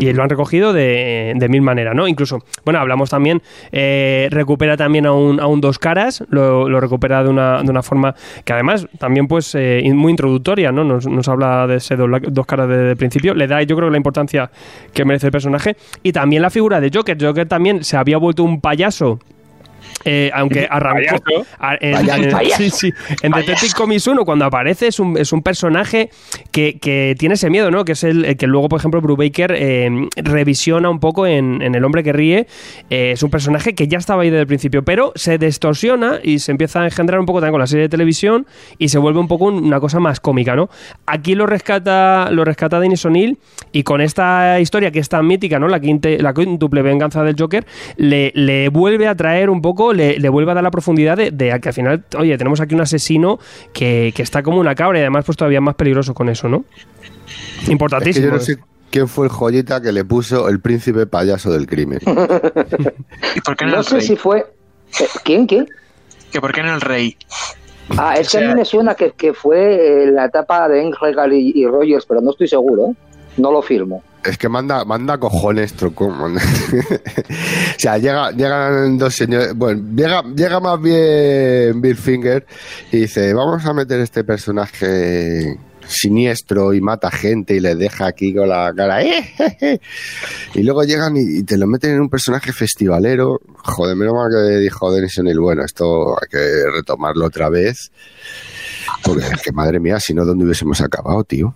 [0.00, 2.08] Y lo han recogido de, de mil maneras, ¿no?
[2.08, 6.80] Incluso, bueno, hablamos también, eh, recupera también a un, a un dos caras, lo, lo
[6.80, 10.84] recupera de una, de una forma que además también pues eh, muy introductoria, ¿no?
[10.84, 13.96] Nos, habla de ese dobla- dos caras desde el principio, le da yo creo la
[13.96, 14.50] importancia
[14.92, 17.16] que merece el personaje y también la figura de Joker.
[17.20, 19.18] Joker también se había vuelto un payaso.
[20.04, 21.16] Eh, aunque arrancó
[21.58, 22.22] a- en, Payaso.
[22.22, 22.56] en- Payaso.
[22.62, 22.92] sí, sí.
[23.22, 26.10] En Detective Comics 1, cuando aparece, es un, es un personaje
[26.50, 27.84] que, que tiene ese miedo, ¿no?
[27.84, 31.74] Que es el, el que luego, por ejemplo, Brubaker eh, revisiona un poco en, en
[31.74, 32.46] El hombre que ríe.
[32.90, 36.38] Eh, es un personaje que ya estaba ahí desde el principio, pero se distorsiona y
[36.40, 38.46] se empieza a engendrar un poco también con la serie de televisión
[38.78, 40.68] y se vuelve un poco un- una cosa más cómica, ¿no?
[41.06, 43.38] Aquí lo rescata, lo rescata Denis O'Neill
[43.72, 45.68] y con esta historia que es tan mítica, ¿no?
[45.68, 47.64] La, quinte, la quíntuple venganza del Joker,
[47.96, 51.30] le, le vuelve a traer un poco, le, le vuelve a dar la profundidad de,
[51.30, 53.38] de que al final, oye, tenemos aquí un asesino
[53.72, 56.64] que, que está como una cabra y además pues todavía más peligroso con eso, ¿no?
[57.60, 58.26] Es que Importantísimo.
[58.26, 58.58] yo no sé
[58.90, 62.00] quién fue el joyita que le puso el príncipe payaso del crimen.
[63.36, 64.06] ¿Y por qué no, No el sé rey?
[64.06, 64.40] si fue...
[65.00, 65.46] eh, ¿Quién?
[65.46, 65.66] ¿Quién?
[66.32, 67.16] ¿Que por qué no el rey?
[67.96, 70.82] Ah, es O que a mí me suena que, que fue eh, la etapa de
[70.82, 72.94] Engel y, y Rogers, pero no estoy seguro, ¿eh?
[73.36, 74.02] No lo firmo.
[74.24, 76.08] Es que manda, manda cojones, troco.
[76.08, 76.40] manda.
[76.72, 79.54] o sea, llega, llegan dos señores.
[79.54, 82.46] Bueno, llega, llega más bien Bill Finger
[82.90, 88.34] y dice: Vamos a meter este personaje siniestro y mata gente y le deja aquí
[88.34, 89.02] con la cara.
[89.02, 89.80] "Eh, jeje".
[90.54, 93.40] Y luego llegan y, y te lo meten en un personaje festivalero.
[93.56, 97.90] Joder, menos mal que dijo Denis O'Neill, bueno, esto hay que retomarlo otra vez.
[99.02, 101.54] Porque, es que madre mía, si no, ¿dónde hubiésemos acabado, tío?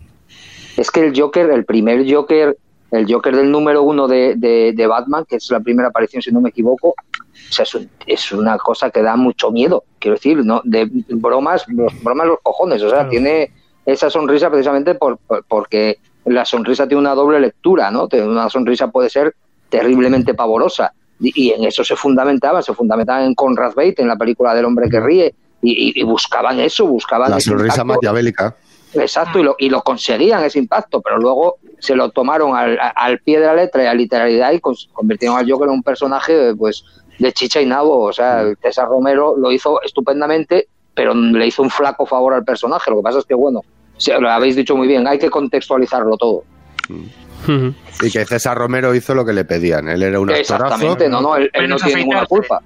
[0.79, 2.57] Es que el Joker, el primer Joker,
[2.91, 6.31] el Joker del número uno de, de, de Batman, que es la primera aparición, si
[6.33, 9.85] no me equivoco, o sea, es, un- es una cosa que da mucho miedo.
[9.99, 12.83] Quiero decir, no de bromas, los- bromas los cojones.
[12.83, 13.11] O sea, Claro.
[13.11, 13.51] tiene
[13.85, 18.09] esa sonrisa precisamente por, por- porque la sonrisa tiene una doble lectura, ¿no?
[18.13, 19.35] Una sonrisa puede ser
[19.69, 20.93] terriblemente pavorosa.
[21.21, 24.65] Y, y en eso se fundamentaba, se fundamentaban en Conrad Bate, en la película del
[24.67, 28.55] hombre que ríe, y, y- y buscaban eso, buscaban La sonrisa maquiavélica.
[28.95, 33.19] Exacto, y lo, y lo conseguían ese impacto, pero luego se lo tomaron al, al
[33.21, 36.85] pie de la letra y a literalidad y convirtieron al Joker en un personaje pues
[37.19, 38.05] de chicha y nabo.
[38.05, 42.45] O sea, el César Romero lo hizo estupendamente, pero le hizo un flaco favor al
[42.45, 42.91] personaje.
[42.91, 43.61] Lo que pasa es que, bueno,
[43.99, 46.45] se- lo habéis dicho muy bien, hay que contextualizarlo todo.
[46.89, 47.75] Ujú.
[48.03, 49.89] Y que César Romero hizo lo que le pedían.
[49.89, 50.55] Él era un actorazo.
[50.65, 52.61] Exactamente, no, no, él, él no tiene ninguna culpa.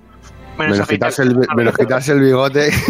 [0.58, 1.56] Menos Menos quitarse, el, afeitarse.
[1.56, 2.70] menos quitarse el bigote.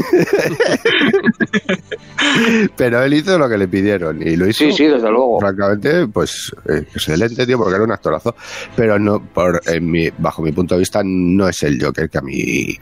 [2.77, 4.65] Pero él hizo lo que le pidieron y lo hizo.
[4.65, 5.41] Sí, sí, desde luego.
[5.41, 8.35] Francamente, pues eh, excelente, tío, porque era un actorazo.
[8.77, 12.19] Pero no, por, en mi, bajo mi punto de vista, no es el Joker que
[12.19, 12.77] a mí,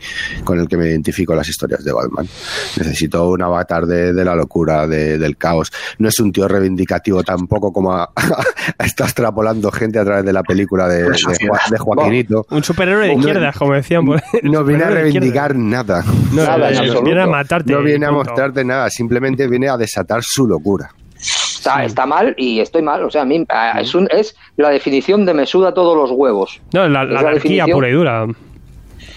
[0.45, 2.27] con el que me identifico las historias de Batman.
[2.77, 5.73] Necesito un avatar de, de la locura, de- del caos.
[5.99, 8.11] No es un tío reivindicativo tampoco como ha,
[8.79, 12.47] está extrapolando gente a través de la película de, de, Joa- de Joaquinito.
[12.51, 14.05] Un superhéroe de izquierda, como decían.
[14.05, 14.91] No viene a izquierda.
[14.91, 16.05] reivindicar nada.
[16.33, 16.71] No, Nada,
[17.03, 17.73] viene a matarte.
[17.73, 20.91] No viene a mostrarte nada, simplemente viene a desatar su locura.
[21.19, 23.05] Está, está mal y estoy mal.
[23.05, 23.45] O sea, a mí
[23.79, 26.61] es, un- es la definición de me suda todos los huevos.
[26.73, 27.71] No, la, Es la la anarquía definición.
[27.77, 28.27] pura y dura.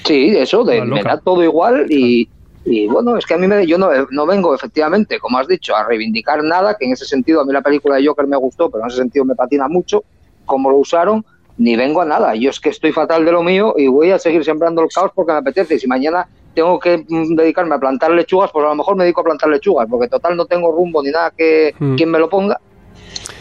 [0.05, 2.27] Sí, eso, de, me da todo igual y,
[2.65, 5.75] y, bueno, es que a mí me, yo no, no vengo efectivamente, como has dicho,
[5.75, 8.69] a reivindicar nada, que en ese sentido a mí la película de Joker me gustó,
[8.69, 10.03] pero en ese sentido me patina mucho
[10.45, 11.25] cómo lo usaron,
[11.57, 12.35] ni vengo a nada.
[12.35, 15.11] Yo es que estoy fatal de lo mío y voy a seguir sembrando el caos
[15.15, 15.75] porque me apetece.
[15.75, 19.03] Y si mañana tengo que mm, dedicarme a plantar lechugas, pues a lo mejor me
[19.03, 21.95] dedico a plantar lechugas, porque total no tengo rumbo ni nada que Mm.
[21.95, 22.59] quien me lo ponga.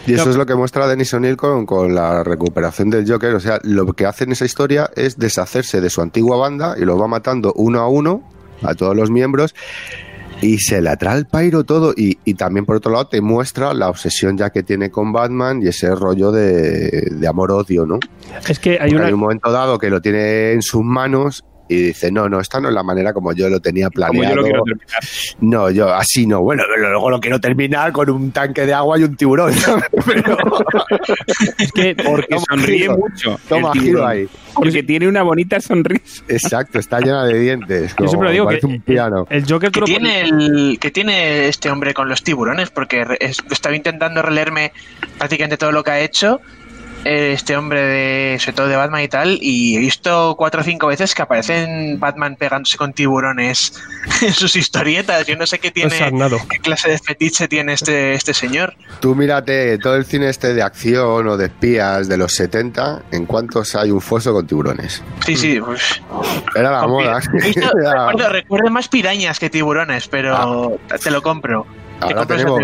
[0.06, 3.34] Y eso es lo que muestra Denis O'Neill con, con la recuperación del Joker.
[3.34, 6.84] O sea, lo que hace en esa historia es deshacerse de su antigua banda y
[6.84, 8.22] lo va matando uno a uno
[8.62, 9.54] a todos los miembros
[10.40, 11.94] y se le trae el pairo todo.
[11.96, 15.62] Y, y también, por otro lado, te muestra la obsesión ya que tiene con Batman
[15.62, 18.00] y ese rollo de, de amor-odio, ¿no?
[18.48, 19.06] Es que hay una.
[19.06, 22.60] hay un momento dado que lo tiene en sus manos y dice, no, no, esta
[22.60, 24.34] no es la manera como yo lo tenía Como planeado.
[24.34, 25.00] yo lo quiero terminar.
[25.40, 26.40] No, yo así no.
[26.42, 29.52] Bueno, luego lo quiero terminar con un tanque de agua y un tiburón.
[30.06, 30.36] Pero,
[31.58, 32.96] Es que Porque Toma sonríe giro.
[32.98, 33.40] mucho.
[33.48, 34.10] Toma el giro tiburón.
[34.10, 34.28] ahí.
[34.54, 36.22] Porque tiene una bonita sonrisa.
[36.28, 37.94] Exacto, está llena de dientes.
[37.98, 39.26] yo siempre como digo que un piano.
[39.30, 42.70] el Joker tú ¿Qué lo tiene, el, ¿Qué tiene este hombre con los tiburones?
[42.70, 44.72] Porque estaba intentando releerme
[45.18, 46.40] prácticamente todo lo que ha hecho
[47.04, 50.86] este hombre, de, sobre todo de Batman y tal, y he visto cuatro o cinco
[50.86, 53.72] veces que aparecen Batman pegándose con tiburones
[54.22, 55.26] en sus historietas.
[55.26, 56.38] Yo no sé qué tiene, sarnado.
[56.48, 58.74] qué clase de fetiche tiene este, este señor.
[59.00, 63.26] Tú mírate todo el cine este de acción o de espías de los 70, ¿en
[63.26, 65.02] cuántos hay un foso con tiburones?
[65.26, 65.60] Sí, sí.
[65.60, 66.00] pues,
[66.54, 67.20] Era la moda.
[67.32, 71.66] visto- recuerdo, recuerdo más pirañas que tiburones, pero te lo compro.
[72.00, 72.60] Te Ahora tenemos.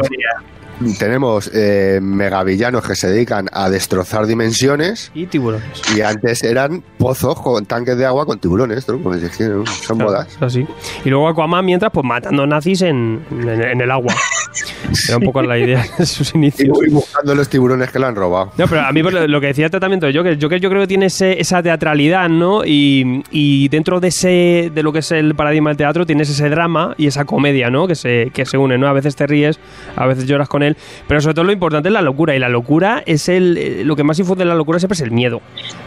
[0.99, 5.67] Tenemos eh, megavillanos que se dedican a destrozar dimensiones Y tiburones.
[5.97, 8.99] y antes eran pozos con tanques de agua con tiburones, ¿no?
[8.99, 9.65] Pues es que, ¿no?
[9.67, 10.29] son Claro, modas.
[10.37, 10.67] es así.
[11.05, 14.15] Y luego Aquaman mientras, pues matando nazis en, en, en el agua.
[15.09, 16.69] Era un poco la idea de sus Y inicios.
[16.71, 18.53] voy buscando los tiburones que le han robado.
[18.57, 20.71] No, pero a mí pues, lo lo que decía el tratamiento de Joker, Joker yo
[20.71, 22.65] creo que tiene ese- esa teatralidad, ¿no?
[22.65, 26.49] Y, y dentro de ese de lo que es el paradigma del teatro tienes ese
[26.49, 27.87] drama y esa comedia, ¿no?
[27.87, 28.87] Que se, que se une, ¿no?
[28.89, 29.59] A veces te ríes,
[29.97, 30.68] a veces lloras con él,
[31.07, 33.97] pero sobre todo lo importante es la locura y la locura es el eh, lo
[33.97, 35.41] que más infunde en la locura siempre es el miedo.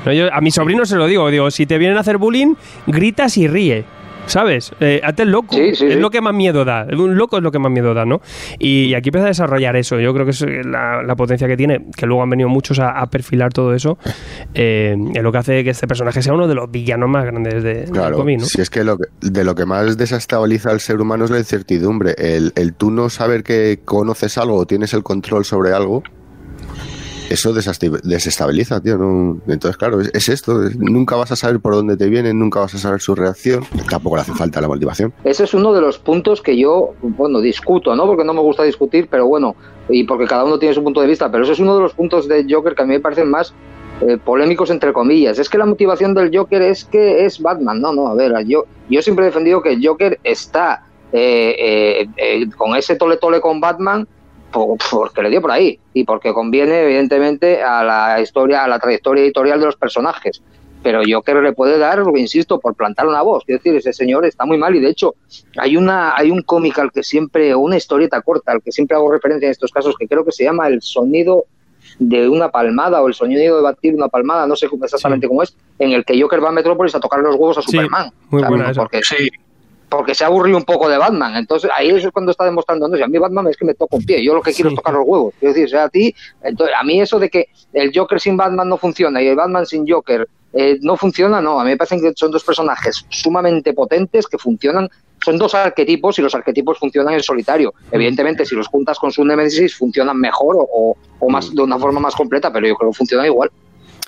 [0.05, 0.13] ¿no?
[0.13, 2.55] Yo, a mi sobrino se lo digo, digo, si te vienen a hacer bullying,
[2.87, 3.85] gritas y ríe.
[4.27, 4.71] ¿Sabes?
[4.79, 5.55] Eh, hazte el loco.
[5.55, 5.99] Sí, sí, es sí.
[5.99, 6.85] lo que más miedo da.
[6.97, 8.21] Un loco es lo que más miedo da, ¿no?
[8.59, 9.99] Y, y aquí empieza a desarrollar eso.
[9.99, 12.79] Yo creo que es eh, la, la potencia que tiene, que luego han venido muchos
[12.79, 13.97] a, a perfilar todo eso,
[14.53, 17.63] eh, es lo que hace que este personaje sea uno de los villanos más grandes
[17.63, 18.39] de, Claro, ¿no?
[18.45, 21.39] si es que, lo que- de lo que más desestabiliza al ser humano es la
[21.39, 22.13] incertidumbre.
[22.17, 26.03] El, el tú no saber que conoces algo o tienes el control sobre algo,
[27.31, 28.97] eso desestabiliza, tío.
[28.97, 29.39] ¿no?
[29.47, 30.63] Entonces, claro, es, es esto.
[30.65, 33.63] es- nunca vas a saber por dónde te vienen, nunca vas a saber su reacción.
[33.89, 35.13] Tampoco le hace falta la motivación.
[35.23, 38.05] Ese es uno de los puntos que yo, bueno, discuto, ¿no?
[38.05, 39.55] Porque no me gusta discutir, pero bueno,
[39.89, 41.93] y porque cada uno tiene su punto de vista, pero ese es uno de los
[41.93, 43.53] puntos de Joker que a mí me parecen más
[44.01, 45.37] eh, polémicos, entre comillas.
[45.39, 47.79] Es que la motivación del Joker es que es Batman.
[47.81, 52.07] No, no, a ver, yo, yo siempre he defendido que el Joker está eh, eh,
[52.17, 54.07] eh, con ese tole tole con Batman
[54.51, 59.23] porque le dio por ahí y porque conviene, evidentemente, a la historia, a la trayectoria
[59.23, 60.41] editorial de los personajes.
[60.83, 63.43] pero Joker le puede dar, insisto, por plantar una voz.
[63.45, 65.13] Quiero decir, ese señor está muy mal y de hecho
[65.57, 69.11] hay una hay un cómic al que siempre, una historieta corta al que siempre hago
[69.11, 71.45] referencia en estos casos que creo que se llama El sonido
[71.99, 75.55] de una palmada o el sonido de batir una palmada, no sé exactamente cómo es,
[75.77, 78.09] en el que Joker va a Metrópolis a tocar los huevos a Sí, Superman.
[78.29, 78.81] muy buena esa.
[78.81, 79.01] porque,
[79.91, 81.35] porque se ha aburrido un poco de Batman.
[81.35, 83.97] Entonces ahí es cuando está demostrando, no, si a mí Batman es que me toca
[83.97, 84.75] un pie, yo lo que quiero Sí.
[84.75, 85.33] es tocar los huevos.
[85.37, 88.37] Quiero decir, o sea, a ti, entonces, a mí eso de que el Joker sin
[88.37, 91.77] Batman no funciona y el Batman sin Joker eh, no funciona, no, a mí me
[91.77, 94.89] parecen que son dos personajes sumamente potentes que funcionan,
[95.23, 97.73] son dos arquetipos y los arquetipos funcionan en solitario.
[97.91, 101.77] Evidentemente, si los juntas con su Nemesis funcionan mejor o, o- o más de una
[101.77, 103.51] forma más completa, pero yo creo que funcionan igual.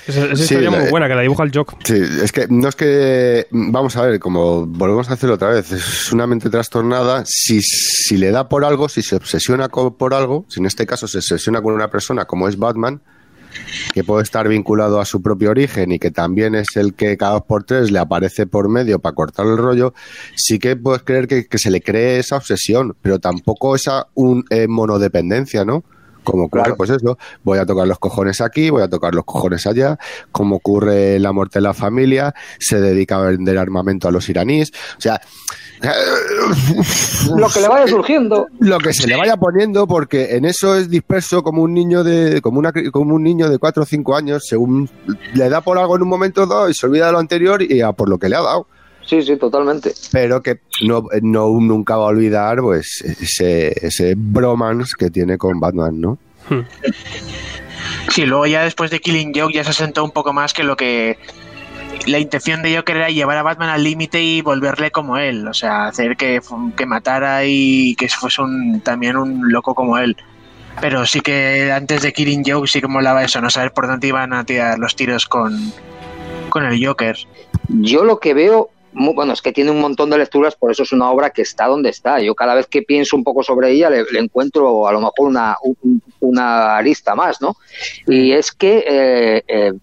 [0.07, 1.75] Esa, esa Sí, historia la- muy buena, que la dibuja el Jock.
[1.83, 3.47] Sí, es que no es que.
[3.51, 7.23] Vamos a ver, como volvemos a hacerlo otra vez, es una mente trastornada.
[7.25, 11.07] Si, si le da por algo, si se obsesiona por algo, si en este caso
[11.07, 13.01] se obsesiona con una persona como es Batman,
[13.93, 17.33] que puede estar vinculado a su propio origen y que también es el que cada
[17.33, 19.93] dos por tres le aparece por medio para cortar el rollo,
[20.35, 24.43] sí que puedes creer que, que se le cree esa obsesión, pero tampoco esa un,
[24.49, 25.83] eh, monodependencia, ¿no?
[26.23, 26.77] Como ocurre, Claro.
[26.77, 29.97] pues eso, voy a tocar los cojones aquí, voy a tocar los cojones allá,
[30.31, 34.71] como ocurre la muerte de la familia, se dedica a vender armamento a los iraníes,
[34.97, 35.21] o sea,
[37.35, 38.47] Lo que le vaya surgiendo.
[38.59, 42.41] lo que se le vaya poniendo, porque en eso es disperso como un niño de,
[42.41, 44.89] como una, como un niño de 4 o 5 años, según
[45.33, 47.81] le da por algo en un momento dado y se olvida de lo anterior y
[47.81, 48.67] a por lo que le ha dado.
[49.05, 49.93] Sí, sí, totalmente.
[50.11, 55.59] Pero que no, no nunca va a olvidar pues ese, ese bromance que tiene con
[55.59, 56.17] Batman, ¿no?
[58.09, 60.75] Sí, luego ya después de Killing Joke ya se asentó un poco más que lo
[60.75, 61.17] que
[62.05, 65.53] la intención de Joker era llevar a Batman al límite y volverle como él, o
[65.53, 66.41] sea, hacer que,
[66.75, 70.17] que matara y que fuese un, también un loco como él.
[70.81, 74.07] Pero sí que antes de Killing Joke sí que molaba eso, no saber por dónde
[74.07, 75.71] iban a tirar los tiros con,
[76.49, 77.15] con el Joker.
[77.69, 80.91] Yo lo que veo, bueno, es que tiene un montón de lecturas, por eso es
[80.91, 82.19] una obra que está donde está.
[82.19, 85.27] Yo cada vez que pienso un poco sobre ella le, le encuentro a lo mejor
[85.29, 87.55] una, un- una arista más, ¿no?
[88.07, 89.73] Y es que eh, eh,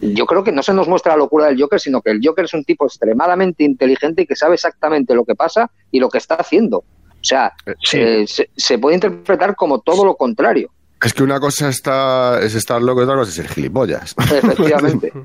[0.00, 2.44] yo creo que no se nos muestra la locura del Joker, sino que el Joker
[2.46, 6.18] es un tipo extremadamente inteligente y que sabe exactamente lo que pasa y lo que
[6.18, 6.78] está haciendo.
[6.78, 6.84] O
[7.24, 7.52] sea,
[7.82, 7.98] Sí.
[8.00, 10.70] eh, se, se puede interpretar como todo lo contrario,
[11.04, 14.14] Es que una cosa está, es estar loco y otra cosa es ser gilipollas.
[14.18, 15.12] efectivamente.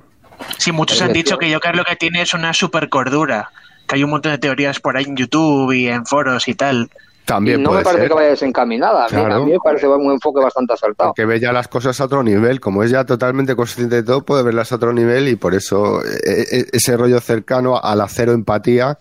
[0.57, 3.51] Sí, muchos han dicho que Joker lo que tiene es una super cordura,
[3.87, 6.89] que hay un montón de teorías por ahí en YouTube y en foros y tal.
[7.25, 8.07] También y no puede me parece ser.
[8.09, 9.01] que vaya desencaminada.
[9.03, 9.35] A mí- Claro.
[9.35, 11.13] A mí me parece un enfoque bastante acertado.
[11.13, 14.23] Que ve ya las cosas a otro nivel, como es ya totalmente consciente de todo,
[14.23, 18.07] puede verlas a otro nivel y por eso eh, eh, ese rollo cercano a la
[18.07, 18.97] cero empatía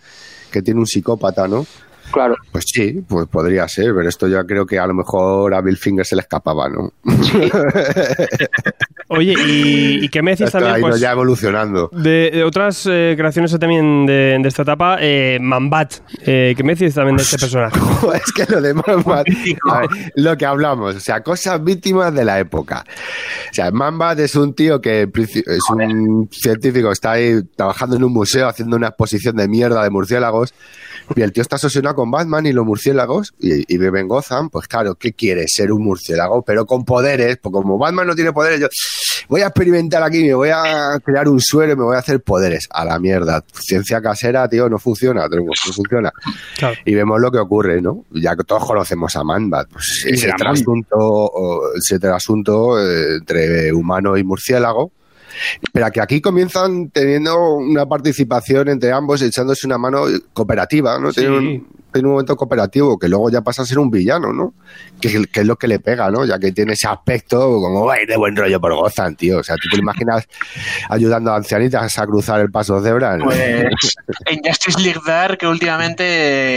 [0.50, 1.66] que tiene un psicópata, ¿no?
[2.12, 2.36] Claro.
[2.52, 5.76] Pues sí, pues podría ser, pero esto ya creo que a lo mejor a Bill
[5.76, 6.92] Finger se le escapaba, ¿no?
[9.08, 10.74] Oye, ¿y, y qué me decís Esto también?
[10.74, 11.88] ha ido Pues, ya evolucionando.
[11.92, 15.94] de, de otras eh, creaciones también de, de esta etapa, eh, Mambat.
[16.22, 17.78] Eh, ¿Qué me decís también de este personaje?
[18.14, 22.38] es que lo de Mambat, ver, lo que hablamos, o sea, cosas víctimas de la
[22.40, 22.84] época.
[23.50, 28.12] O sea, Mambat es un tío que es un científico, está ahí trabajando en un
[28.12, 30.52] museo haciendo una exposición de mierda de murciélagos.
[31.14, 34.50] Y el tío está obsesionado con Batman y los murciélagos y, y vive en Gotham.
[34.50, 35.48] Pues claro, ¿qué quiere?
[35.48, 37.38] Ser un murciélago, pero con poderes.
[37.38, 38.68] Pues como Batman no tiene poderes, yo
[39.28, 42.20] voy a experimentar aquí, me voy a crear un suero y me voy a hacer
[42.20, 42.68] poderes.
[42.70, 43.42] A la mierda.
[43.52, 46.12] Ciencia casera, tío, no funciona, no funciona.
[46.56, 46.76] Claro.
[46.84, 48.04] Y vemos lo que ocurre, ¿no?
[48.12, 51.32] Ya que todos conocemos a Manbat, pues ese trasunto,
[51.74, 54.92] ese trasunto eh, entre humano y murciélago.
[55.72, 61.12] Pero que aquí comienzan teniendo una participación entre ambos, echándose una mano cooperativa, ¿no?
[61.12, 61.26] Sí.
[61.96, 64.54] Tiene un momento cooperativo que luego ya pasa a ser un villano, ¿no?
[65.00, 66.24] Que, es- que es lo que le pega, ¿no?
[66.24, 69.38] Ya que tiene ese aspecto como "Va a ir de buen rollo por Gozan, tío.
[69.38, 70.28] O sea, ¿tú te lo imaginas
[70.88, 73.18] ayudando a ancianitas a cruzar el paso de cebra?
[73.22, 73.94] Pues
[74.26, 76.04] en Justice League Dark, que últimamente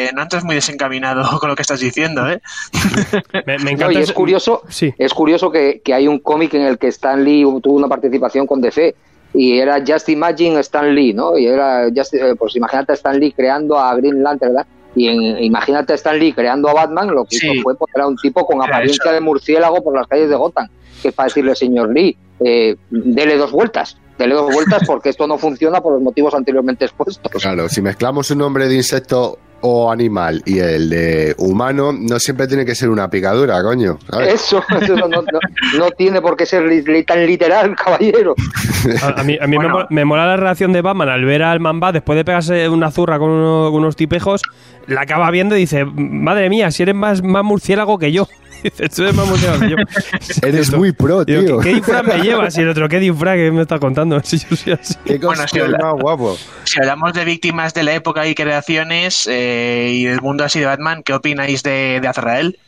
[0.08, 2.42] eh, no andas muy desencaminado con lo que estás diciendo, ¿eh?
[3.46, 3.94] Me, me No, encanta.
[3.94, 4.94] y es ese- curioso, Sí.
[4.98, 8.46] es curioso que, que hay un cómic en el que Stan Lee tuvo una participación
[8.48, 8.96] con DC
[9.34, 11.38] y era Just Imagine Stan Lee, ¿no?
[11.38, 14.68] Y era, just, eh, pues imagínate a Stan Lee creando a Green Lantern, ¿verdad?
[14.96, 17.50] Y en, imagínate a Stan Lee creando a Batman, lo que Sí.
[17.52, 20.68] hizo fue poner a un tipo con apariencia de murciélago por las calles de Gotham,
[21.02, 25.26] que es para decirle, señor Lee, eh, dele dos vueltas, dele dos vueltas porque esto
[25.26, 27.32] no funciona por los motivos anteriormente expuestos.
[27.42, 32.48] Claro, si mezclamos un nombre de insecto o animal y el de humano, no siempre
[32.48, 33.98] tiene que ser una picadura, coño.
[34.10, 34.36] ¿sabes?
[34.36, 35.24] Eso, eso no, no-
[35.78, 38.36] no tiene por qué ser li- li- tan literal, caballero.
[39.04, 39.88] A, a mí, a mí me, Bueno.
[39.90, 43.20] me mola la reacción de Batman al ver al Mamba después de pegarse una zurra
[43.20, 44.42] con, uno- con unos tipejos.
[44.88, 48.28] La acaba viendo y dice: Madre mía, si eres más, más murciélago que yo.
[48.64, 49.76] Eres más museado que yo.
[50.48, 51.60] Eres muy pro, Digo, tío.
[51.60, 52.58] ¿Qué, qué disfraz me llevas?
[52.58, 54.20] Y el otro, ¿qué disfraz que me está contando?
[54.30, 54.96] Si yo soy así.
[55.06, 56.38] Qué Bueno, más guapo.
[56.66, 60.68] Si hablamos de víctimas de la época y creaciones eh, y del mundo así de
[60.68, 62.60] Batman, ¿qué opináis de, de Azrael?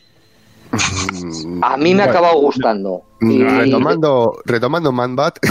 [1.61, 3.03] A mí me ha bueno, acabado gustando.
[3.19, 5.39] mm, Y- Retomando, retomando Man-Bat,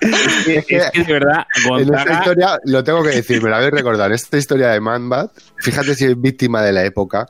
[0.00, 1.46] Es que, es que de verdad,
[1.78, 4.80] en esta historia, lo tengo que decir, me la voy a recordar, esta historia de
[4.80, 7.26] Man-Bat, fíjate si es víctima de la época,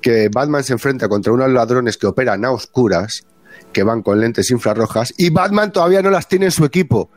[0.00, 3.24] que Batman se enfrenta contra unos ladrones que operan a oscuras,
[3.72, 7.10] que van con lentes infrarrojas, y Batman todavía no las tiene en su equipo.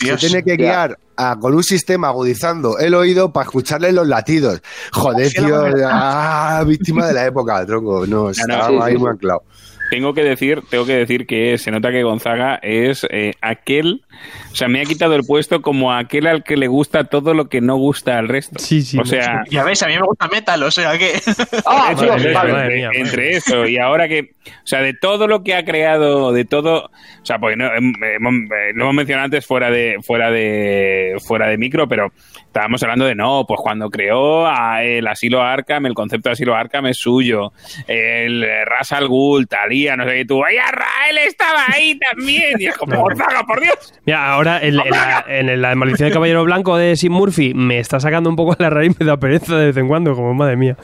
[0.00, 0.20] Dios.
[0.20, 4.60] Se tiene que guiar a- con un sistema agudizando el oído para escucharle los latidos.
[4.92, 8.06] Joder, tío, ah, víctima de la época, tronco.
[8.06, 9.42] No, estaba sí, ahí sí, muy anclado.
[9.90, 14.04] tengo que decir, tengo que decir que se nota que Gonzaga es eh, aquel,
[14.52, 17.48] o sea, me ha quitado el puesto como aquel al que le gusta todo lo
[17.48, 18.58] que no gusta al resto.
[18.58, 21.12] Sí, sí, O sea, Ya ves, a mí me gusta Metal, o sea que...
[21.66, 22.32] Ah, vale.
[22.32, 26.32] madre entre, mía, eso y ahora que, o sea, de todo lo que ha creado,
[26.32, 29.96] de todo, o sea, pues no, hem- hemos, eh, lo hemos mencionado antes fuera de,
[30.02, 35.06] fuera de, fuera de micro, pero estábamos hablando de no, pues cuando creó a el
[35.06, 37.52] asilo Arkham, el concepto de asilo Arkham es suyo,
[37.86, 42.56] el Ras al Ghul, Talía, no sé qué, tú, ¡ay, Rael estaba ahí también!
[42.58, 43.06] Y es como,
[43.46, 43.94] por Dios.
[44.08, 47.78] Mira, ahora en, en la, en la maldición del caballero blanco de Sim Murphy me
[47.78, 50.56] está sacando un poco la raíz, me da pereza de vez en cuando, como madre
[50.56, 50.78] mía.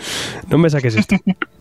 [0.51, 1.17] No me saques esto.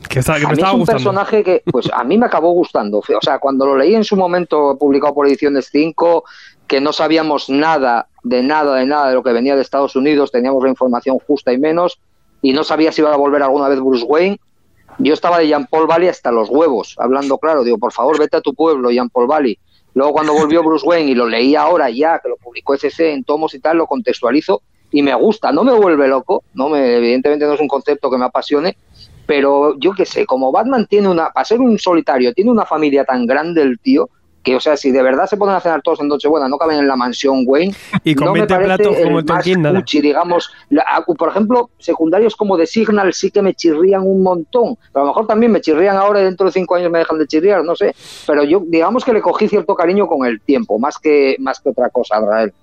[0.09, 0.85] Que, está, que A me es un gustando.
[0.85, 2.99] personaje que, pues a mí me acabó gustando.
[2.99, 6.25] O sea, cuando lo leí en su momento publicado por Ediciones 5,
[6.67, 10.31] que no sabíamos nada, de nada, de nada de lo que venía de Estados Unidos,
[10.33, 11.97] teníamos la información justa y menos,
[12.41, 14.37] y no sabía si iba a volver alguna vez Bruce Wayne.
[14.99, 17.63] Yo estaba de Jean Paul Valley hasta los huevos, hablando claro.
[17.63, 19.57] Digo, por favor, vete a tu pueblo, Jean Paul Valley.
[19.93, 23.23] Luego, cuando volvió Bruce Wayne y lo leí ahora ya, que lo publicó ECC en
[23.23, 25.51] tomos y tal, lo contextualizo y me gusta.
[25.51, 28.77] No me vuelve loco, no me, evidentemente no es un concepto que me apasione,
[29.25, 33.05] pero yo qué sé, como Batman tiene una, para ser un solitario, tiene una familia
[33.05, 34.09] tan grande el tío,
[34.43, 36.77] que o sea, si de verdad se ponen a cenar todos en Nochebuena, no caben
[36.79, 37.73] en la mansión Wayne,
[38.03, 39.43] Y con no me 20 parece platos como el más
[39.79, 44.21] cuchi, digamos, La- a- por ejemplo, secundarios como The Signal sí que me chirrían un
[44.21, 46.99] montón, pero a lo mejor también me chirrían ahora y dentro de cinco años me
[46.99, 47.95] dejan de chirriar, no sé,
[48.27, 51.69] pero yo digamos que le cogí cierto cariño con el tiempo, más que, más que
[51.69, 52.53] otra cosa, Israel.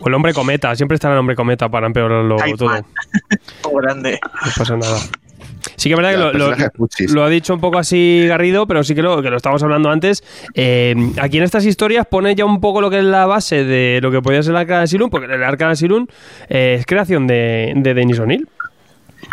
[0.00, 2.70] O el hombre cometa, siempre estará el hombre cometa para empeorarlo Ay, todo.
[3.74, 4.18] grande.
[4.22, 4.98] No pasa nada.
[5.78, 9.02] Sí que es verdad que lo, ha dicho un poco así Garrido, pero sí que
[9.02, 10.24] lo, que lo estábamos hablando antes.
[10.54, 14.00] Eh, aquí en estas historias pone ya un poco lo que es la base de
[14.02, 16.08] lo que podía ser el Arca de Asylum, porque el Arca de Asylum
[16.48, 18.48] eh, es creación de, de Denis O'Neill.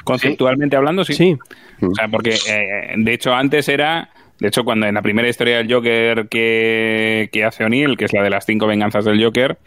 [0.03, 1.13] Conceptualmente hablando, sí.
[1.13, 1.35] Sí.
[1.81, 5.57] O sea, porque eh, de hecho antes era, de hecho cuando en la primera historia
[5.57, 9.57] del Joker que, que hace O'Neill, que es la de las cinco venganzas del Joker,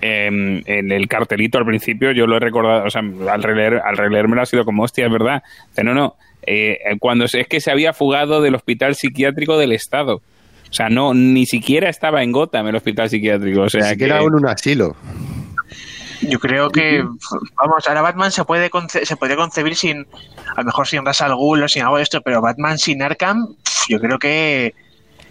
[0.00, 0.26] eh,
[0.66, 4.42] en el cartelito al principio yo lo he recordado, o sea, al releer, al releérmelo
[4.42, 5.42] ha sido como, hostia, es verdad.
[5.82, 10.16] No, no, eh, cuando es que se había fugado del hospital psiquiátrico del Estado.
[10.70, 13.62] O sea, no, ni siquiera estaba en Gotham el hospital psiquiátrico.
[13.62, 14.96] O sea, Ni siquiera que- en un asilo.
[16.20, 17.00] Yo creo que,
[17.56, 20.04] vamos, ahora Batman se puede conce- se puede concebir sin,
[20.56, 23.00] a lo mejor sin Ras al Ghul o sin algo de esto, pero Batman sin
[23.02, 23.54] Arkham,
[23.88, 24.74] yo creo que,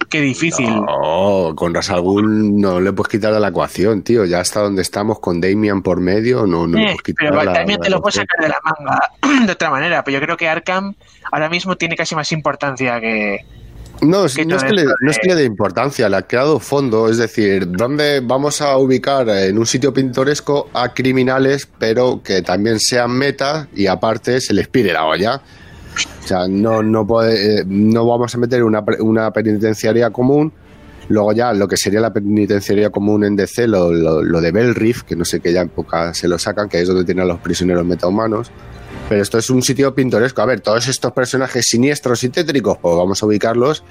[0.09, 0.67] que difícil.
[0.69, 4.25] No, con Ras al Ghul no le puedes quitar de la ecuación, tío.
[4.25, 7.39] Ya hasta donde estamos con Damian por medio, no, no le Eh, puedes quitar pero
[7.41, 9.11] a la- también te lo puedes sacar de la manga
[9.45, 10.95] de otra manera, pero yo creo que Arkham
[11.31, 13.45] ahora mismo tiene casi más importancia que...
[13.99, 17.09] No, no es que, le, no es que le dé importancia, le ha creado fondo,
[17.09, 22.79] es decir, ¿dónde vamos a ubicar en un sitio pintoresco a criminales, pero que también
[22.79, 25.41] sean meta y aparte se les pide la olla?
[26.05, 30.51] O sea, no, no, puede, eh, no vamos a meter una, una penitenciaria común,
[31.09, 35.03] luego ya lo que sería la penitenciaria común en DC, lo, lo, lo de Belriff,
[35.03, 37.39] que no sé qué ya época se lo sacan, que es donde tienen a los
[37.39, 38.51] prisioneros metahumanos.
[39.09, 40.41] Pero esto es un sitio pintoresco.
[40.41, 43.83] A ver, todos estos personajes siniestros y tétricos, pues vamos a ubicarlos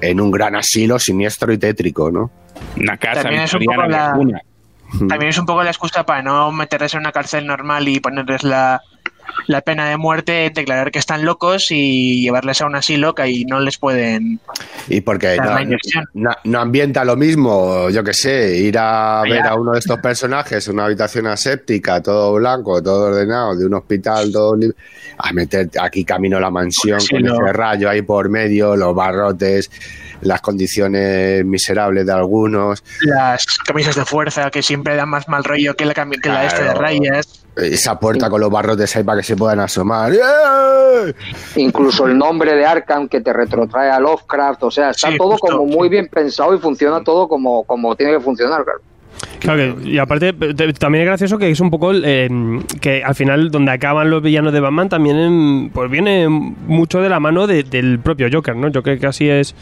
[0.00, 2.30] en un gran asilo siniestro y tétrico, ¿no?
[2.76, 4.14] una casa También es un poco la-.
[5.08, 8.42] También es un poco la excusa para no meterles en una cárcel normal y ponerles
[8.44, 8.82] la,
[9.46, 13.44] la pena de muerte, declarar que están locos y llevarles a un asilo que ahí
[13.44, 14.40] no les pueden
[14.88, 15.44] Y porque no,
[16.14, 19.98] no- no ambienta lo mismo, yo que sé, ir a ver a uno de estos
[20.00, 24.72] personajes en una habitación aséptica, todo blanco, todo ordenado, de un hospital, todo li-
[25.18, 29.70] a meter aquí camino a la mansión con ese rayo ahí por medio, los barrotes,
[30.22, 35.74] las condiciones miserables de algunos, Las camisas de fuerza que siempre dan más mal rollo
[35.74, 37.38] que la, que la este de rayas.
[37.56, 40.12] Esa puerta con los barrotes ahí para que se puedan asomar.
[40.12, 41.14] ¡Eh!
[41.56, 45.32] Incluso el nombre de Arkham que te retrotrae a Lovecraft, o sea, está Sí, todo
[45.32, 45.58] justo.
[45.58, 48.80] como muy bien pensado y funciona todo como, como tiene que funcionar, claro.
[49.42, 52.28] Claro, que- y aparte te- también es gracioso que es un poco eh,
[52.80, 57.08] que al final donde acaban los villanos de Batman también em, pues viene mucho de
[57.08, 58.68] la mano de- del propio Joker, ¿no?
[58.72, 59.54] Joker casi es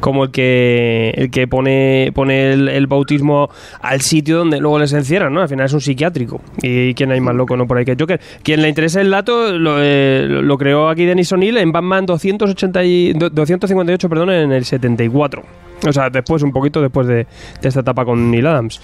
[0.00, 3.48] como el que el que pone pone el, el bautismo
[3.80, 5.40] al sitio donde luego les encierran, ¿no?
[5.40, 8.20] Al final es un psiquiátrico y quién hay más loco no por ahí que Joker.
[8.42, 12.82] Quien le interese el dato lo, eh, lo creó aquí Dennis O'Neill en Batman 280
[12.84, 15.42] y- 258, perdón, en el 74.
[15.86, 17.14] O sea, después, un poquito después de,
[17.62, 18.80] de esta etapa con Neil Adams.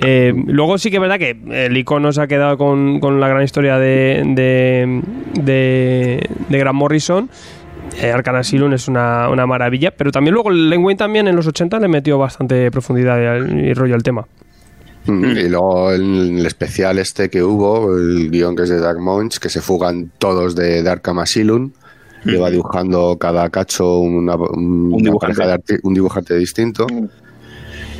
[0.00, 1.36] Eh, luego sí que es verdad que
[1.66, 5.02] el icono se ha quedado con, con la gran historia de, de,
[5.42, 7.28] de, de Grant Morrison.
[8.00, 11.46] Eh, Arkham Asylum es una, una maravilla, pero también luego Len Wayne también en los
[11.46, 14.26] 80 le metió bastante profundidad y, y rollo al tema.
[15.06, 19.00] Mm, Y luego el, el especial este que hubo, el guion que es de Dark
[19.00, 21.72] Munch, que se fugan todos de, de Arkham Asylum.
[22.24, 25.36] Le va dibujando cada cacho una, un, dibujante.
[25.36, 26.86] pareja de arti- un dibujante distinto.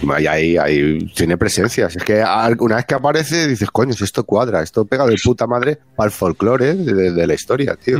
[0.02, 1.96] Y ahí, ahí tiene presencias.
[1.96, 2.22] Es que
[2.60, 6.06] una vez que aparece dices, coño, si esto cuadra, esto pega de puta madre para
[6.06, 7.98] el folclore de, de la historia, tío.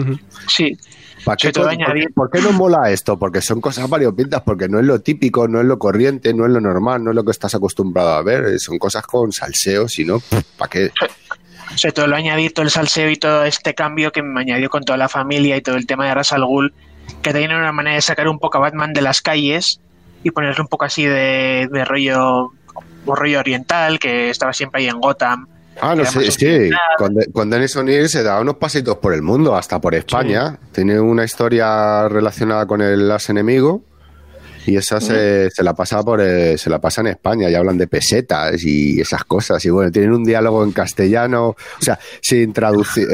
[0.49, 0.77] Sí,
[1.25, 3.19] ¿Para qué, todo por, añadir- qué- por qué no mola esto?
[3.19, 6.53] Porque son cosas variopintas, porque no es lo típico, no es lo corriente, no es
[6.53, 8.45] lo normal, no es lo que estás acostumbrado a ver.
[8.45, 10.21] eh, Son cosas con salseo, si no,
[10.57, 10.91] ¿para qué?
[11.75, 14.85] sobre todo lo añadí todo el salseo y todo este cambio que me añadió con
[14.85, 16.73] toda la familia y todo el tema de Ras al Ghul,
[17.21, 19.81] que era una manera de sacar un poco a Batman de las calles
[20.23, 22.53] y ponerle un poco así de, de rollo,
[23.07, 25.47] un rollo oriental, que estaba siempre ahí en Gotham.
[25.81, 26.71] Ah, no sé, sí.
[26.97, 30.59] Con, De- con Dennis O'Neill se da unos pasitos por el mundo, hasta por España.
[30.73, 33.83] Tiene una historia relacionada con el as enemigo.
[34.67, 37.79] Y esa se, se la pasa por eh, se la pasa en España y hablan
[37.79, 39.65] de pesetas y esas cosas.
[39.65, 43.07] Y bueno, tienen un diálogo en castellano, o sea, sin traducir.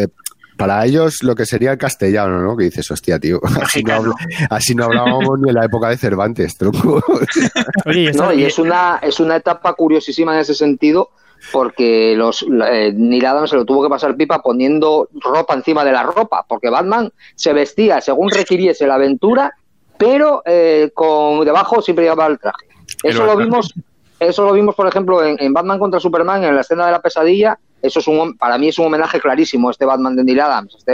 [0.57, 2.57] Para ellos lo que sería el castellano, ¿no?
[2.57, 4.15] Que dices, hostia, tío, así no,
[4.51, 7.03] así no hablábamos ni en la época de Cervantes, tronco.
[7.87, 11.11] Oye, No, y es una, es una etapa curiosísima en ese sentido,
[11.53, 15.93] porque los eh, Neil Adams se lo tuvo que pasar pipa poniendo ropa encima de
[15.93, 19.53] la ropa, porque Batman se vestía según requiriese la aventura,
[19.99, 22.67] pero eh, con debajo siempre llevaba el traje.
[23.03, 23.45] Eso El lo traje.
[23.45, 23.75] vimos,
[24.21, 27.03] eso lo vimos, por ejemplo, en, en Batman contra Superman, en la escena de la
[27.03, 27.59] pesadilla.
[27.85, 30.75] Eso es un, para mí es un homenaje clarísimo, este Batman de Neil Adams.
[30.79, 30.93] Este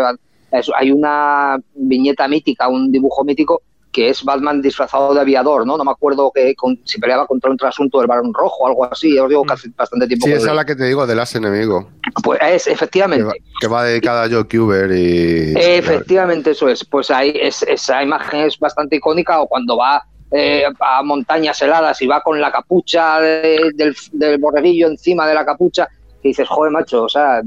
[0.53, 3.63] es- hay una viñeta mítica, un dibujo mítico
[3.93, 5.77] que es Batman disfrazado de aviador, ¿no?
[5.77, 8.85] No me acuerdo que con- si peleaba contra un trasunto del Barón Rojo o algo
[8.85, 9.15] así.
[9.15, 11.07] Ya os digo que hace bastante tiempo Sí, que esa es la que te digo
[11.09, 11.89] del as enemigo.
[12.23, 13.25] Pues es, Que efectivamente.
[13.25, 15.55] va, que va dedicada a Joe Cuber y.
[15.57, 16.85] Efectivamente, eso es.
[16.85, 22.01] Pues ahí es, esa imagen es bastante icónica o cuando va eh, a montañas heladas
[22.03, 25.89] y va con la capucha de- del, del borreguillo encima de la capucha
[26.23, 27.43] que dices, joder, macho, o sea,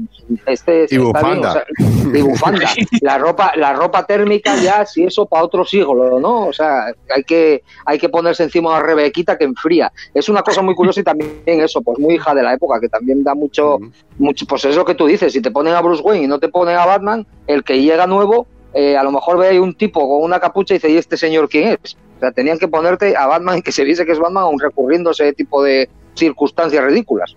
[0.46, 1.48] este Y está bien, bufanda.
[1.48, 1.64] o sea,
[2.12, 2.70] y bufanda.
[3.00, 6.46] La ropa, la ropa térmica ya, si eso para otro siglo, ¿no?
[6.46, 9.92] O sea, hay que, hay que ponerse encima una rebequita que enfría.
[10.12, 12.88] Es una cosa muy curiosa y también eso, pues muy hija de la época, que
[12.88, 13.78] también da mucho,
[14.18, 16.38] mucho, pues es lo que tú dices, si te ponen a Bruce Wayne y no
[16.38, 19.74] te ponen a Batman, el que llega nuevo, eh, a lo mejor ve ahí un
[19.74, 21.96] tipo con una capucha y dice, ¿y este señor quién es?
[22.16, 24.58] O sea, tenían que ponerte a Batman y que se viese que es Batman aun
[24.58, 27.36] recurriendo a ese tipo de circunstancias ridículas.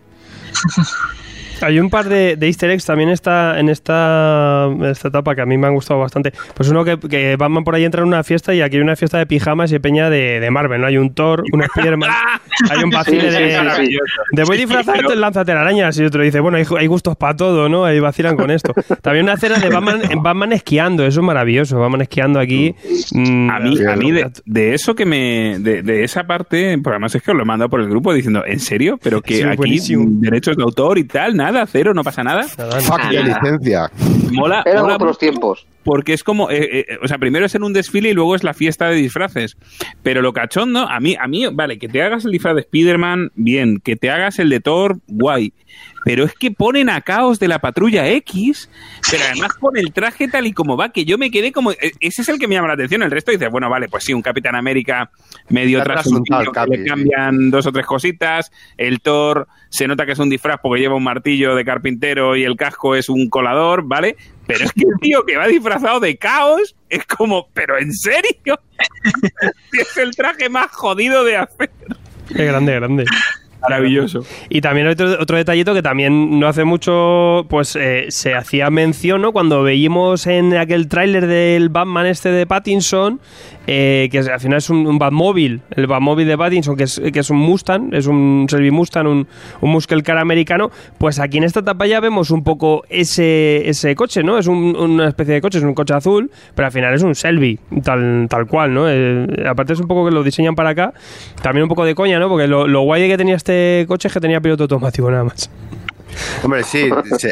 [1.62, 5.42] Hay un par de, de easter eggs también está en esta, en esta etapa que
[5.42, 6.32] a mí me han gustado bastante.
[6.54, 8.96] Pues uno que, que Batman por ahí entra en una fiesta y aquí hay una
[8.96, 10.88] fiesta de pijamas y peña de, de Marvel, ¿no?
[10.88, 12.10] Hay un Thor, un Spiderman,
[12.70, 13.98] hay un vacile Sí, sí, de, sí, sí.
[14.34, 17.86] de voy disfrazado, lánzate arañas y otro dice, bueno, hay, hay gustos para todo, ¿no?
[17.86, 18.74] Ahí vacilan con esto.
[19.02, 22.76] También una escena de Batman, Batman esquiando, eso es maravilloso, Batman esquiando aquí.
[23.14, 24.12] mm, A mí, a mí
[24.46, 25.58] de, eso que me.
[25.60, 28.14] De, de esa parte, por además es que os lo he mandado por el grupo
[28.14, 29.00] diciendo, ¿en serio?
[29.02, 30.06] Pero que Sí, aquí buenísimo.
[30.08, 32.46] derechos de autor y tal, nada, cero, no pasa nada.
[32.58, 33.40] Nada, Fuck Ah, de nada.
[33.42, 33.92] licencia.
[34.32, 35.66] Mola, Eran mola otros tiempos.
[35.88, 38.44] Porque es como, eh, eh, o sea, primero es en un desfile y luego es
[38.44, 39.56] la fiesta de disfraces.
[40.04, 43.32] Pero lo cachondo, a mí, a mí, vale, que te hagas el disfraz de Spider-Man,
[43.36, 45.54] bien, que te hagas el de Thor, guay.
[46.04, 48.70] Pero es que ponen a Caos de la Patrulla X,
[49.10, 51.72] pero además con el traje tal y como va, que yo me quedé como...
[51.72, 53.04] eh, Ese es el que me llama la atención.
[53.04, 55.10] El resto dice, bueno, vale, pues sí, un Capitán América
[55.48, 58.52] medio trasuntillo el que le cambian dos o tres cositas.
[58.78, 62.44] El Thor se nota que es un disfraz porque lleva un martillo de carpintero y
[62.44, 64.18] el casco es un colador, ¿vale?
[64.48, 68.60] Pero es que el tío que va disfrazado de caos es como, ¿pero en serio?
[69.74, 71.70] es el traje más jodido de hacer.
[72.34, 73.06] Qué grande, grande.
[73.62, 74.24] Maravilloso.
[74.50, 79.22] Y también otro, otro detallito que también no hace mucho, pues eh, se hacía mención,
[79.22, 79.34] ¿no?
[79.34, 83.20] Cuando veíamos en aquel tráiler del Batman este de Pattinson,
[83.68, 87.20] eh, que al final es un, un Batmóvil, el Batmóvil de Battinson, que es, que
[87.20, 89.28] es un Mustang, es un Shelby Mustang, un,
[89.62, 93.94] un muscle car americano, pues aquí en esta etapa ya vemos un poco ese, ese
[93.96, 94.38] coche, ¿no?
[94.38, 97.14] Es un- una especie de coche, es un coche azul, pero al final es un
[97.14, 98.86] Shelby, tal, tal cual, ¿no?
[98.90, 100.94] Eh, aparte es un poco que lo diseñan para acá,
[101.42, 102.30] también un poco de coña, ¿no?
[102.30, 105.50] Porque lo, lo guay que tenía este coche es que tenía piloto automático nada más.
[106.44, 106.90] Hombre, sí,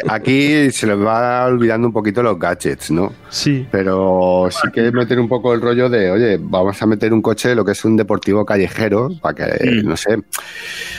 [0.08, 3.12] aquí se les va olvidando un poquito los gadgets, ¿no?
[3.30, 3.66] Sí.
[3.70, 7.54] Pero sí que meter un poco el rollo de, oye, vamos a meter un coche,
[7.54, 10.18] lo que es un deportivo callejero, para que, no sé,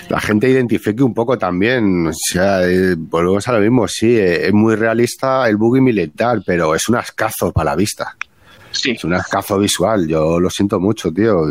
[0.09, 2.07] la gente identifique un poco también.
[2.07, 6.41] O sea, eh, volvemos a lo mismo, sí, eh, es muy realista el buggy militar,
[6.45, 8.15] pero es un ascazo para la vista.
[8.71, 8.91] Sí.
[8.91, 11.41] Es un ascazo visual, yo lo siento mucho, tío.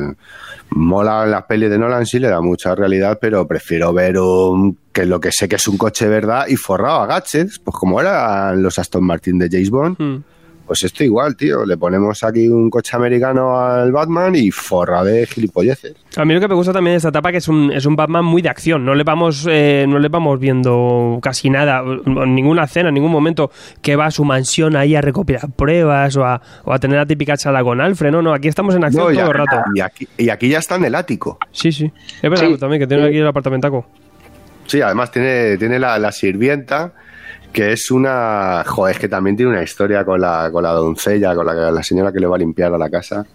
[0.70, 5.06] Mola las pelis de Nolan, sí le da mucha realidad, pero prefiero ver un, que
[5.06, 8.62] lo que sé que es un coche verdad y forrado a gadgets, pues como eran
[8.62, 9.96] los Aston Martin de James Bond.
[9.98, 10.24] Mm.
[10.66, 11.64] Pues esto igual, tío.
[11.64, 15.94] Le ponemos aquí un coche americano al Batman y forra de gilipolleces.
[16.16, 17.94] A mí lo que me gusta también de esta etapa que es un, es un
[17.94, 18.84] Batman muy de acción.
[18.84, 23.50] No le vamos, eh, no le vamos viendo casi nada, ninguna escena, en ningún momento
[23.80, 27.06] que va a su mansión ahí a recopilar pruebas o a, o a tener la
[27.06, 28.10] típica charla con Alfred.
[28.10, 29.56] No, no, aquí estamos en acción No, todo el rato.
[29.74, 31.38] y aquí, y aquí ya está en el ático.
[31.52, 31.92] Sí, sí.
[32.20, 32.58] Es verdad Sí.
[32.58, 33.86] también que tiene aquí el apartamentaco.
[34.66, 36.92] Sí, además tiene, tiene la, la sirvienta,
[37.56, 38.62] que es una.
[38.66, 41.82] Joder, es que también tiene una historia con la, con la doncella, con la, la
[41.82, 43.24] señora que le va a limpiar a la casa.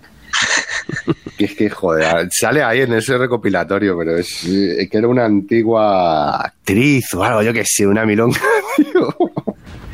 [1.37, 5.25] Y es que, joder, sale ahí en ese recopilatorio, pero es eh, que era una
[5.25, 8.39] antigua actriz o algo, yo que sé, una milonga.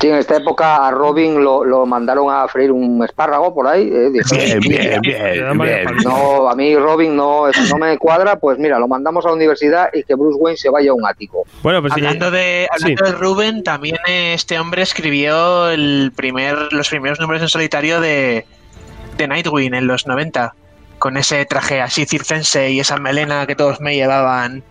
[0.00, 3.90] Sí, en esta época a Robin lo, lo mandaron a freír un espárrago por ahí.
[3.92, 5.84] eh, Bien, bien, bien, bien.
[6.04, 9.34] No, a mí Robin no, eso no me cuadra, pues mira, lo mandamos a la
[9.34, 11.44] universidad y que Bruce Wayne se vaya a un ático.
[11.62, 12.00] Bueno, pues sí.
[12.00, 13.12] Hablando de, hablando sí.
[13.12, 18.46] de Ruben, también este hombre escribió el primer, los primeros números en solitario de,
[19.16, 20.54] de Nightwing en los 90,
[21.00, 24.62] con ese traje así circense y esa melena que todos me llevaban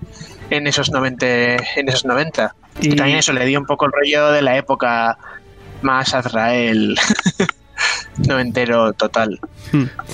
[0.51, 1.25] en esos 90.
[1.28, 2.55] En esos 90.
[2.82, 5.17] Y, Y- también eso le dio un poco el rollo de la época
[5.82, 6.95] más Azrael
[8.28, 9.39] noventero total.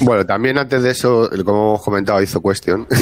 [0.01, 2.86] Bueno, también antes de eso, como hemos comentado, hizo Question.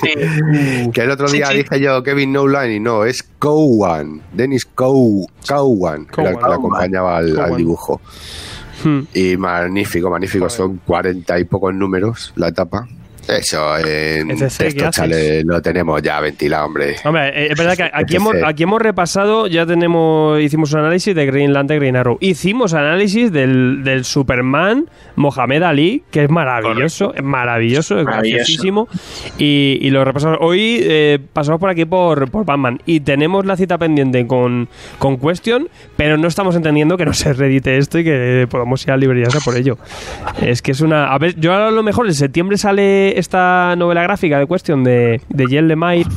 [0.00, 0.90] Sí.
[0.92, 1.58] que el otro día sí.
[1.58, 4.22] dije yo Kevin Nolan y no, es Cowan.
[4.32, 6.58] Dennis Cow, Cowan, que era el que le Cowan.
[6.58, 8.00] acompañaba al, dibujo.
[8.84, 9.00] Hmm.
[9.14, 10.48] Y magnífico, magnífico.
[10.48, 12.88] Son cuarenta y pocos números la etapa.
[13.28, 14.96] Eso en ECC, ¿qué texto haces?
[14.96, 16.96] chale lo tenemos ya ventilado, hombre.
[17.04, 21.14] Hombre, eh, es verdad que aquí hemos, aquí hemos repasado, ya tenemos, hicimos un análisis
[21.14, 22.18] de Green Lantern, Green Arrow.
[22.20, 28.88] Hicimos análisis del, del Superman Mohamed Ali, que es maravilloso, es maravilloso, es graciosísimo.
[29.38, 30.38] Y, y lo repasamos.
[30.40, 34.68] Hoy eh, pasamos por aquí por, por Batman y tenemos la cita pendiente con,
[34.98, 38.92] con Question, pero no estamos entendiendo que no se reedite esto y que podamos ir
[38.92, 39.78] a librerías a por ello.
[40.40, 41.12] Es que es una...
[41.12, 45.20] A ver, yo a lo mejor en septiembre sale esta novela gráfica de Question de,
[45.28, 46.08] de Lemire,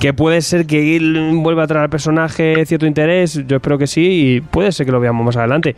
[0.00, 3.86] que puede ser que él vuelva a traer al personaje cierto interés, yo espero que
[3.86, 5.76] sí, y puede ser que lo veamos más adelante.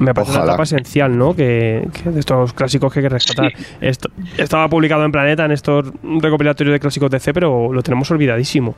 [0.00, 0.52] Me parece una Ojalá.
[0.52, 1.34] etapa esencial, ¿no?
[1.34, 3.52] Que, que de estos clásicos que hay que rescatar.
[3.80, 5.86] Esto, estaba publicado en Planeta, en estos
[6.20, 8.74] recopilatorios de clásicos DC, pero lo tenemos olvidadísimo.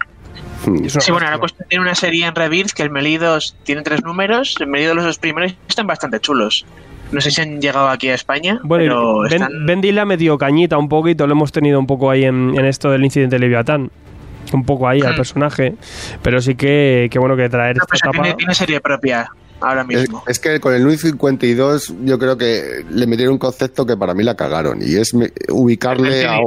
[0.66, 1.38] Una Sí, bueno, la lástima.
[1.38, 4.56] cuestión tiene una serie en Rebirth que el Melidos tiene tres números.
[4.60, 6.64] El Melidos los dos primeros están bastante chulos.
[7.12, 9.66] No sé si han llegado aquí a España, Bueno, pero Ben, están...
[9.66, 13.04] Ben metió cañita un poquito, lo hemos tenido un poco ahí en, en esto del
[13.04, 13.90] incidente Leviatán.
[14.52, 15.16] Un poco ahí al Hmm.
[15.16, 15.74] personaje.
[16.22, 18.22] Pero sí que, que bueno que traer No, esta etapa.
[18.22, 19.30] tiene, tiene serie propia
[19.60, 20.22] ahora Es, mismo.
[20.26, 24.14] es que con el Luis 52 yo creo que le metieron un concepto que para
[24.14, 25.12] mí la cagaron y es
[25.50, 26.38] ubicarle a,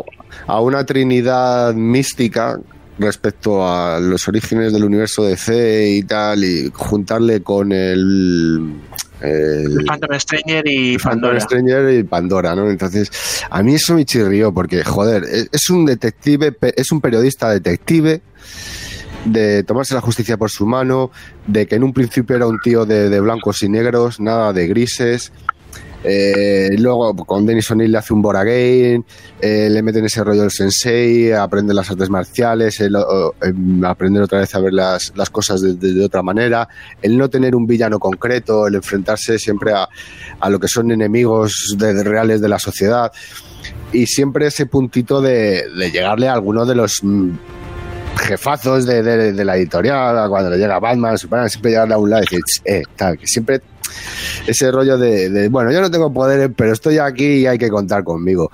[0.47, 2.57] a una trinidad mística
[3.01, 8.79] respecto a los orígenes del universo DC y tal y juntarle con el,
[9.21, 11.39] el Phantom Stranger y Pandora.
[11.39, 12.69] Stranger y Pandora, ¿no?
[12.69, 13.11] Entonces,
[13.49, 18.21] a mí eso me chirrió porque, joder, es, es un detective, es un periodista detective
[19.25, 21.11] de tomarse la justicia por su mano,
[21.47, 24.67] de que en un principio era un tío de, de blancos y negros, nada de
[24.67, 25.31] grises.
[26.03, 29.05] Eh, luego con Dennis O'Neill le hace un Boragain,
[29.39, 32.95] eh, le meten ese rollo del sensei, aprende las artes marciales, el,
[33.41, 36.67] em, aprender otra vez a ver las, cosas de, otra manera,
[37.01, 39.87] el no tener un villano concreto, el enfrentarse siempre a,
[40.39, 43.11] a lo que son enemigos reales de la sociedad.
[43.93, 47.29] Y siempre ese puntito de, llegarle a alguno de los mm,
[48.17, 52.23] jefazos de, de- la editorial, cuando le llega Batman, Superman, siempre llegarle a un lado
[52.23, 53.61] y decir, "Ch, eh, tal, que siempre
[54.47, 57.69] ese rollo de, de, bueno, yo no tengo poderes, pero estoy aquí y hay que
[57.69, 58.51] contar conmigo.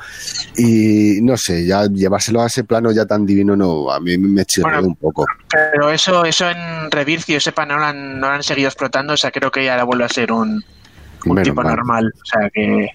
[0.57, 4.45] Y no sé, ya llevárselo a ese plano ya tan divino, no, a mí me
[4.45, 5.25] chirrió Bueno, un poco.
[5.49, 9.13] Pero eso, eso en Rebirth, yo sepa, no lo, han, no lo han seguido explotando.
[9.13, 10.63] O sea, creo que ya vuelve a ser un,
[11.25, 11.75] un tipo mal.
[11.75, 12.13] normal.
[12.21, 12.89] O sea, que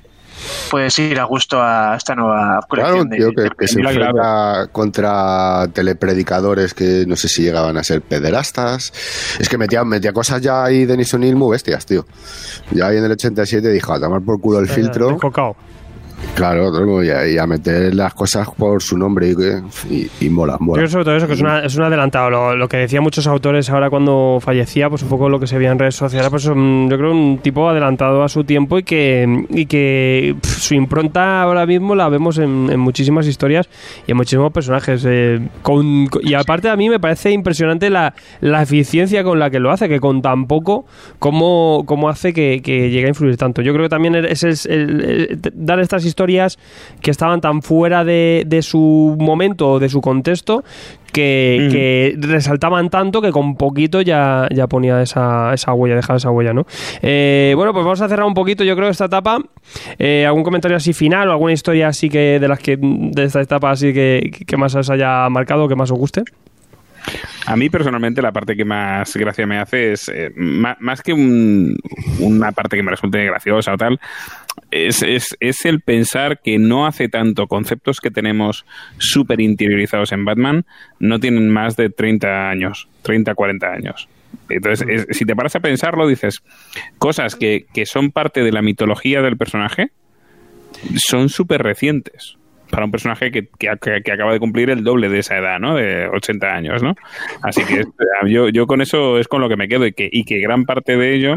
[0.70, 3.00] puedes ir a gusto a esta nueva Claro, colección.
[3.00, 3.96] un tío de- que, que se claro.
[3.96, 8.92] enfrenta contra telepredicadores que no sé si llegaban a ser pederastas.
[9.38, 12.04] Es que metía, metía cosas ya ahí Denis O'Neill muy bestias, tío.
[12.70, 15.10] Ya ahí en el 87 dijo a tomar por culo el filtro.
[15.10, 15.56] Descocao.
[16.34, 19.34] Claro, y a, y a meter las cosas por su nombre
[20.20, 20.78] y, mola, Yo mola.
[20.78, 22.56] creo sobre todo eso, que es, es un adelantado.
[22.56, 25.70] Lo, que decían muchos autores ahora cuando fallecía, pues un poco lo que se veía
[25.70, 30.34] en redes sociales, pues mm, yo creo un tipo adelantado a su tiempo y que,
[30.40, 33.68] pf, su impronta ahora mismo la vemos en, muchísimas historias
[34.06, 35.04] y en muchísimos personajes.
[35.06, 35.38] eh,
[36.22, 38.14] y aparte a mí me parece impresionante la,
[38.62, 40.86] eficiencia con la que lo hace, que con tan poco,
[41.18, 43.60] cómo, hace que, que llegue a influir tanto.
[43.60, 46.11] Yo creo que también es el- dar estas historias
[47.00, 50.62] que estaban tan fuera de, de su momento o de su contexto
[51.12, 56.30] que, que resaltaban tanto que con poquito ya, ya ponía esa, esa huella, dejaba esa
[56.30, 56.66] huella, ¿no?
[57.02, 59.38] Eh, bueno, pues vamos a cerrar un poquito, yo creo, esta etapa.
[59.98, 63.40] Eh, ¿Algún comentario así final o alguna historia así que de las que de esta
[63.42, 66.22] etapa así que, que más os haya marcado, que más os guste?
[67.46, 71.12] A mí personalmente la parte que más gracia me hace es, eh, ma- más que
[71.12, 71.76] un-
[72.20, 73.98] una parte que me resulte graciosa o tal,
[74.72, 78.64] es, es, es el pensar que no hace tanto conceptos que tenemos
[78.98, 80.64] súper interiorizados en Batman,
[80.98, 84.08] no tienen más de 30 años, 30, 40 años.
[84.48, 86.42] Entonces, es- si te paras a pensarlo, dices,
[86.98, 89.90] cosas que, que son parte de la mitología del personaje
[90.96, 92.36] son súper recientes
[92.72, 93.68] para un personaje que, que,
[94.02, 95.76] que- acaba de cumplir el doble de esa edad, ¿no?
[95.76, 96.94] De 80 años, ¿no?
[97.42, 97.84] Así que
[98.26, 100.64] yo, yo con eso es con lo que me quedo y que, y que gran
[100.64, 101.36] parte de ello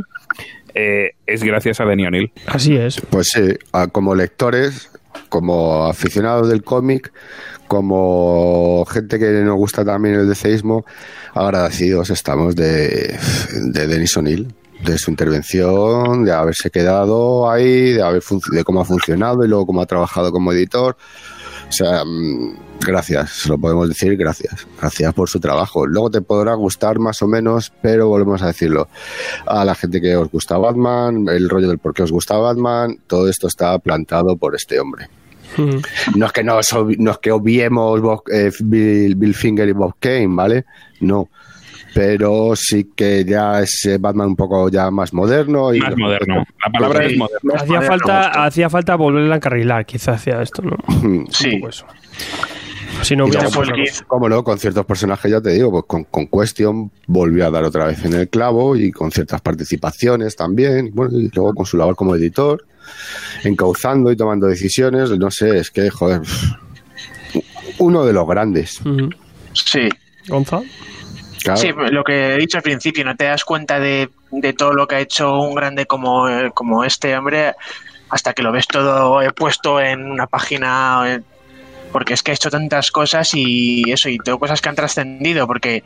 [0.73, 2.31] eh, es gracias a Denny O'Neill.
[2.47, 3.01] Así es.
[3.09, 3.41] Pues sí,
[3.91, 4.89] como lectores,
[5.29, 7.11] como aficionados del cómic,
[7.67, 10.85] como gente que nos gusta también el deseísmo,
[11.33, 13.17] agradecidos estamos de,
[13.73, 14.47] de Denis O'Neill,
[14.83, 18.21] de su intervención, de haberse quedado ahí, de, haber
[18.51, 20.97] de cómo ha funcionado y luego cómo ha trabajado como editor.
[21.67, 24.67] O sea, mm, gracias, se lo podemos decir, gracias.
[24.79, 25.87] Gracias por su trabajo.
[25.87, 28.87] Luego te podrá gustar más o menos, pero volvemos a decirlo.
[29.47, 32.99] A la gente que os gusta Batman, el rollo del por qué os gusta Batman,
[33.07, 35.07] todo esto está plantado por este hombre.
[35.57, 35.81] Ujú.
[36.15, 39.95] No es que, obvi- no es que obviemos Bob- eh, Bill, Bill Finger y Bob
[39.99, 40.65] Kane, ¿vale?
[40.99, 41.29] No.
[41.93, 45.73] Pero sí que ya es eh, Batman un poco ya más moderno.
[45.73, 46.45] Y Más moderno.
[46.65, 47.13] La palabra Sí.
[47.13, 47.53] es moderno.
[47.55, 50.77] Hacía moderno, falta, hacía falta volverle a encarrilar, quizás hacia esto, ¿no?
[51.29, 51.61] Sí.
[51.67, 51.85] eso.
[53.01, 54.03] Si no hubiera Keith.
[54.07, 57.63] Como no, con ciertos personajes, ya te digo, pues con, con Question volvió a dar
[57.65, 60.87] otra vez en el clavo y con ciertas participaciones también.
[60.87, 62.65] y Bueno, y luego con su labor como editor,
[63.43, 65.09] encauzando y tomando decisiones.
[65.11, 66.21] No sé, es que, joder,
[67.79, 68.79] uno de los grandes.
[69.53, 69.89] Sí.
[70.27, 70.61] Gonza.
[71.55, 74.87] Sí, lo que he dicho al principio, no te das cuenta de, de todo lo
[74.87, 77.53] que ha hecho un grande como, como este hombre
[78.09, 81.21] hasta que lo ves todo puesto en una página, eh,
[81.91, 85.47] porque es que ha hecho tantas cosas y eso, y todo cosas que han trascendido,
[85.47, 85.83] porque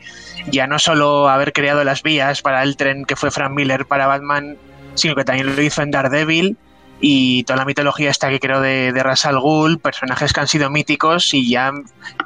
[0.50, 4.06] ya no solo haber creado las vías para el tren que fue Frank Miller para
[4.06, 4.56] Batman,
[4.94, 6.56] sino que también lo hizo en Daredevil
[7.00, 9.40] y toda la mitología esta que creó de, de Ra's al
[9.82, 11.72] personajes que han sido míticos y ya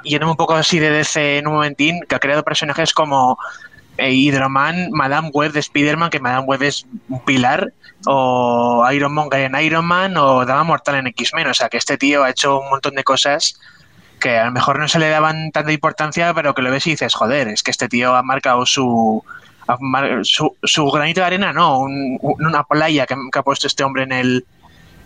[0.03, 3.39] yéndome un poco así de DC en un momentín, que ha creado personajes como
[3.99, 7.73] eh, Hydroman, Madame Web de Spider-Man, que Madame Web es un pilar,
[8.07, 11.47] o Iron Monger en Iron Man, o Dama Mortal en X-Men.
[11.47, 13.59] O sea, que este tío ha hecho un montón de cosas
[14.21, 16.91] que a lo mejor no se le daban tanta importancia, pero que lo ves y
[16.91, 19.23] dices, joder, es que este tío ha marcado su,
[20.23, 24.13] su, granito de arena, no, un- una playa que, que ha puesto este hombre en
[24.13, 24.47] el,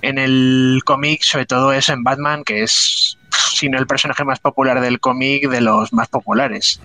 [0.03, 3.17] en el cómic, sobre todo eso en Batman, que es,
[3.59, 6.81] si no el personaje más popular del cómic, de los más populares.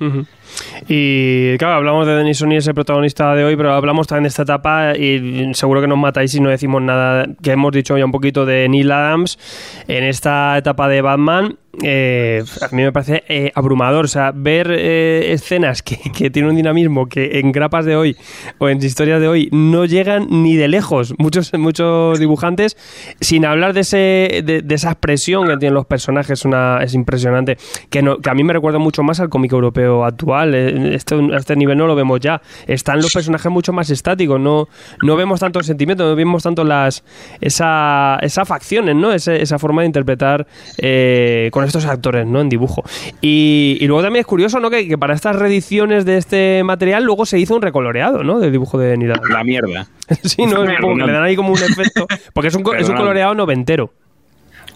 [0.88, 4.44] Y claro, hablamos de Denis O'Neill, ese protagonista de hoy, pero hablamos también de esta
[4.44, 8.12] etapa y seguro que nos matáis si no decimos nada, que hemos dicho ya un
[8.12, 9.40] poquito de Neil Adams
[9.88, 11.58] en esta etapa de Batman.
[11.82, 16.52] eh, a mí me parece eh, abrumador, o sea, ver eh, escenas que, que tienen
[16.52, 18.16] un dinamismo que en grapas de hoy
[18.60, 22.78] o en historias de hoy no llegan ni de lejos muchos, muchos dibujantes,
[23.22, 27.58] sin hablar de, ese, de, de esa expresión que tienen los personajes, una, es impresionante,
[27.90, 31.16] que, no, que a mí me recuerda mucho más al cómic europeo actual, eh, este,
[31.16, 34.68] a este nivel no lo vemos ya, están los personajes mucho más estáticos, no,
[35.02, 37.04] no vemos tanto sentimiento, no vemos tanto las
[37.42, 39.12] esa, esa facciones, ¿no?
[39.14, 40.48] Ese- esa forma de interpretar
[40.78, 42.42] eh, con estos actores, ¿no?
[42.42, 42.84] En dibujo.
[43.22, 44.70] Y, y luego también es curioso, ¿no?
[44.70, 48.40] Que, que para estas reediciones de este material luego se hizo un recoloreado, ¿no?
[48.40, 49.22] Del dibujo de Nidal.
[49.30, 49.88] La mierda.
[50.24, 50.64] sí, ¿no?
[50.64, 52.08] Es poco que le dan ahí como un efecto.
[52.34, 53.92] Porque es un, es un coloreado noventero.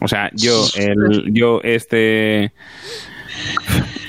[0.01, 2.51] O sea, yo, el, yo este,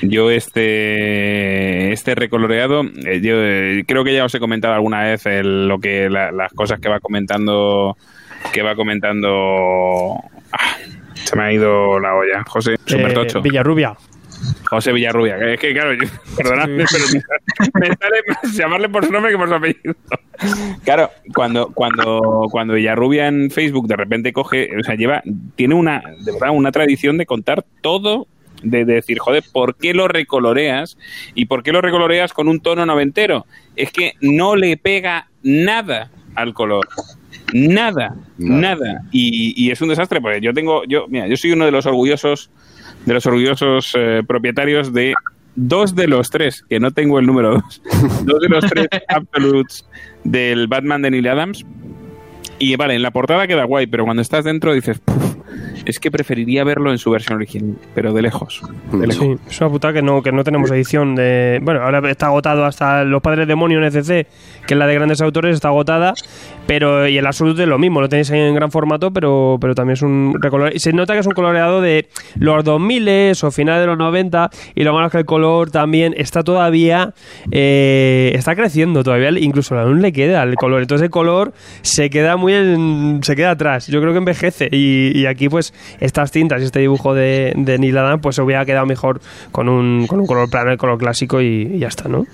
[0.01, 5.25] yo este, este recoloreado, eh, yo eh, creo que ya os he comentado alguna vez
[5.25, 7.97] el- lo que la- las cosas que va comentando
[8.53, 10.15] que va comentando.
[10.53, 10.77] Ah,
[11.15, 12.43] se me ha ido la olla.
[12.47, 12.75] José,
[13.39, 13.41] Eh.
[13.41, 13.95] Villarrubia.
[14.69, 15.37] José Villarrubia.
[15.37, 17.05] que Es que, claro, yo- perdonadme, pero
[17.79, 19.95] me sale más llamarle por su nombre que por su apellido.
[20.83, 25.21] Claro, cuando, cuando, cuando Villarrubia en Facebook de repente coge, o sea, lleva,
[25.55, 28.27] tiene una, de verdad, una tradición de contar todo,
[28.63, 30.97] de, de decir, joder, ¿por qué lo recoloreas?
[31.35, 33.45] ¿Y por qué lo recoloreas con un tono noventero?
[33.75, 36.87] Es que no le pega nada al color.
[37.53, 38.75] Nada, Nada.
[38.75, 39.01] nada.
[39.11, 41.85] Y, y es un desastre, porque yo tengo, yo, mira, yo soy uno de los
[41.85, 42.49] orgullosos,
[43.09, 45.15] de los orgullosos eh, propietarios de
[45.55, 47.81] dos de los tres, que no tengo el número dos,
[48.23, 49.85] dos de los tres absolutes
[50.23, 51.65] del Batman de Neil Adams.
[52.59, 55.35] Y vale, en la portada queda guay, pero cuando estás dentro dices, "Puf,
[55.85, 58.61] es que preferiría verlo en su versión original, pero de lejos.
[58.91, 59.23] De lejos.
[59.25, 61.59] Sí, es una putada que no, que no tenemos edición de.
[61.61, 64.27] Bueno, ahora está agotado hasta Los Padres Demonio en ECC,
[64.65, 66.13] que es la de grandes autores, está agotada.
[66.67, 69.93] Pero, y el Absolute es lo mismo, lo tenéis en gran formato, pero, pero también
[69.93, 70.71] es un recolor.
[70.75, 72.07] Y se nota que es un coloreado de
[72.37, 74.49] los 2000 o finales de los 90.
[74.75, 77.13] Y lo malo es que el color también está todavía.
[77.51, 80.81] eh, está creciendo todavía, incluso aún le queda el color.
[80.81, 83.87] Entonces el color se queda muy en- se queda atrás.
[83.87, 84.69] Yo creo que envejece.
[84.71, 85.68] Y, y aquí, pues,
[85.99, 89.69] estas tintas y este dibujo de, de Neil Adams, pues se hubiera quedado mejor con
[89.69, 92.25] un, con un color plano, el color clásico y, y ya está, ¿no?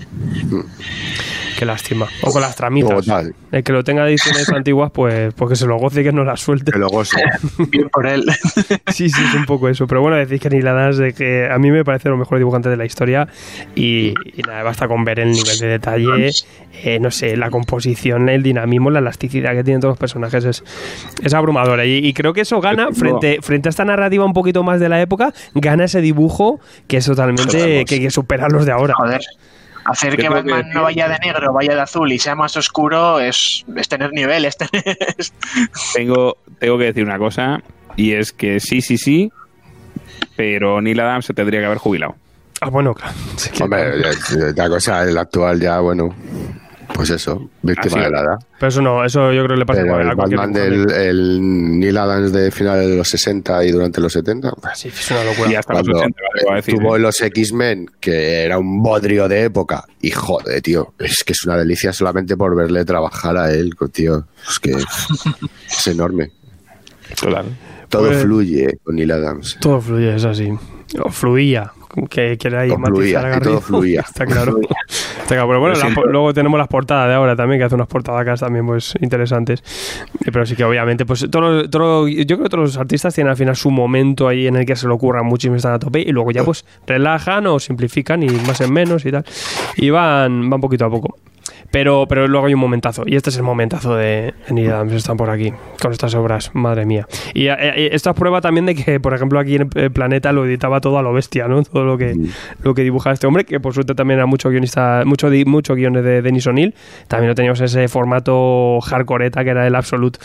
[1.58, 2.08] Qué lástima.
[2.22, 3.06] O con las tramitas.
[3.06, 3.34] Total.
[3.52, 6.12] El que lo tenga de ediciones antiguas, pues, pues que se lo goce y que
[6.12, 6.72] no la suelte.
[6.72, 7.22] Que lo goce.
[7.70, 8.26] Bien por él.
[8.92, 9.88] Sí, sí, es un poco eso.
[9.88, 12.70] Pero bueno, decís que Neil Adams, de que a mí me parece lo mejor dibujante
[12.70, 13.28] de la historia.
[13.76, 16.32] Y, y nada, basta con ver el nivel de detalle,
[16.84, 20.64] eh, no sé, la composición, el dinamismo, la elasticidad que tienen todos los personajes es,
[21.22, 21.86] es abrumadora.
[21.86, 24.88] Y, y creo que eso gana, frente, frente a esta narrativa un poquito más de
[24.88, 27.44] la época, gana ese dibujo que es totalmente.
[27.44, 27.86] Totalmente.
[27.86, 28.94] que, que supera los de ahora.
[28.98, 29.22] Joder.
[29.86, 33.20] Hacer que Batman decir- no vaya de negro, vaya de azul y sea más oscuro
[33.20, 34.84] es, es tener nivel, es tener...
[35.94, 37.62] Tengo, tengo que decir una cosa,
[37.96, 39.32] y es que sí, sí, sí,
[40.36, 42.16] pero Neil Adams se tendría que haber jubilado.
[42.62, 43.14] Ah, bueno, claro.
[43.38, 46.16] Sí que- Hombre, eh, la cosa, el actual ya, bueno,
[46.96, 48.36] pues eso, víctima de la edad.
[48.58, 50.92] Pero eso no, eso yo creo que le pasa Pero a el cualquier Batman del
[50.92, 55.24] el Neil Adams de finales de los 60 y durante los 70, Sí, es una
[55.26, 55.52] locura.
[55.52, 57.00] Y hasta los cuando 80, vale, a decir, tuvo ¿eh?
[57.00, 61.58] los X-Men, que era un bodrio de época, y joder, tío, es que es una
[61.58, 64.26] delicia solamente por verle trabajar a él, tío.
[64.50, 66.32] Es que es enorme.
[67.20, 67.46] Total.
[67.90, 69.58] Todo Pues- fluye con Neil Adams.
[69.60, 70.52] Todo fluye, es así.
[71.04, 71.72] O fluía,
[72.10, 73.52] que ahí Todo matizar fluía, a Garrido.
[73.52, 74.02] todo fluía.
[74.08, 74.58] Está claro.
[74.60, 75.48] Está claro.
[75.48, 78.66] Pero bueno, la- luego tenemos las portadas de ahora también, que hace unas portadas también
[78.66, 79.62] pues interesantes.
[80.26, 83.32] Eh, Pero sí que obviamente, pues todo, todo yo creo que todos los artistas tienen
[83.32, 85.80] al final su momento ahí en el que se lo ocurran muchísimo y están a
[85.80, 89.26] tope y luego ya pues relajan o simplifican y más en menos y tal.
[89.78, 91.18] Y van, van poquito a poco.
[91.72, 95.18] Pero, pero luego hay un momentazo, y este es el momentazo de Neil Adams, están
[95.18, 97.08] por aquí, con estas obras, madre mía.
[97.34, 100.32] Y eh, eh, esto es prueba también de que, por ejemplo, aquí en el Planeta
[100.32, 101.64] lo editaba todo a lo bestia, ¿no?
[101.64, 102.16] Todo lo que,
[102.64, 106.04] lo que dibujaba este hombre, que por suerte también era mucho guionista, mucho, mucho guiones
[106.04, 106.74] de Denis O'Neill.
[107.08, 110.20] También lo teníamos en ese formato hardcoreeta que era el Absolute.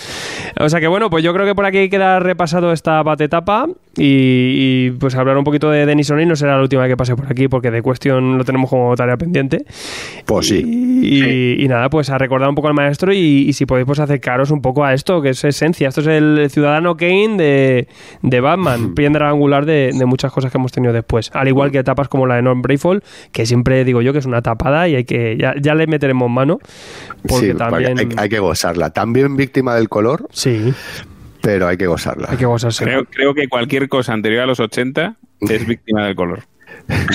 [0.58, 3.68] O sea que bueno, pues yo creo que por aquí queda repasado esta etapa
[4.02, 6.96] y, y, pues hablar un poquito de Denis O'Neill no será la última vez que
[6.96, 9.64] pase por aquí porque de cuestión lo tenemos como tarea pendiente.
[10.26, 10.62] Pues sí.
[11.02, 13.86] Y, y- y nada, pues a recordar un poco al maestro y, y si podéis
[13.86, 15.88] pues acercaros un poco a esto, que es esencia.
[15.88, 17.88] Esto es el ciudadano Kane de,
[18.22, 21.30] de Batman, piedra angular de, de muchas cosas que hemos tenido después.
[21.34, 24.26] Al igual que etapas como la de Norm Brayfall, que siempre digo yo que es
[24.26, 26.58] una tapada y hay que ya, ya le meteremos mano.
[27.28, 27.98] Porque Sí, también...
[27.98, 28.90] hay, hay que gozarla.
[28.90, 30.72] También víctima del color, Sí,
[31.40, 32.28] pero hay que gozarla.
[32.30, 32.84] hay que gozarse.
[32.84, 36.44] Creo, creo que cualquier cosa anterior a los 80 es víctima del color.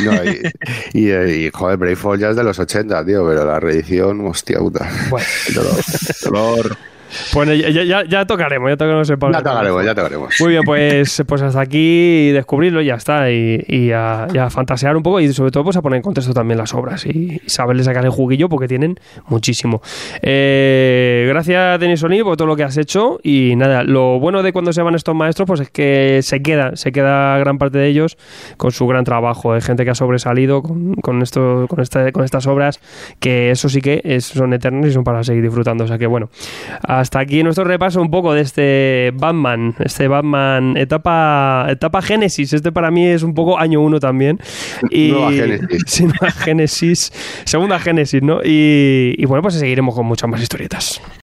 [0.04, 0.42] No, y,
[0.94, 4.90] y, y, joder, Brayfall ya es de los 80, tío, pero la reedición, hostia puta.
[5.10, 5.28] Bueno,
[6.24, 6.78] Dolor.
[7.34, 9.38] Pues ya, ya- tocaremos, ya tocaremos el Pablo.
[9.38, 10.34] Ya tocaremos, ya tocaremos.
[10.40, 13.32] Muy bien, pues, pues hasta aquí descubrirlo y ya está.
[13.32, 16.04] Y, y a, y a fantasear un poco y sobre todo pues a poner en
[16.04, 19.82] contexto también las obras y, saberle sacar el juguillo porque tienen muchísimo.
[20.22, 23.20] Eh, gracias, Denis O'Neill, por todo lo que has hecho.
[23.24, 26.76] Y nada, lo bueno de cuando se van estos maestros pues es que se queda,
[26.76, 28.18] se queda gran parte de ellos
[28.58, 29.54] con su gran trabajo.
[29.54, 32.80] Hay gente que ha sobresalido con, con, esto, con, esta- con estas obras
[33.20, 35.84] que eso sí que es- son eternas y son para seguir disfrutando.
[35.84, 36.30] O sea que bueno,
[37.00, 42.54] hasta aquí nuestro repaso un poco de este Batman, este Batman etapa etapa Génesis.
[42.54, 44.40] Este para mí es un poco año uno también.
[44.90, 45.84] Y, Nueva Génesis.
[45.86, 47.14] Sí, nueva Génesis,
[47.46, 48.40] segunda Génesis, ¿no?
[48.44, 51.02] Y, y bueno, pues seguiremos con muchas más historietas.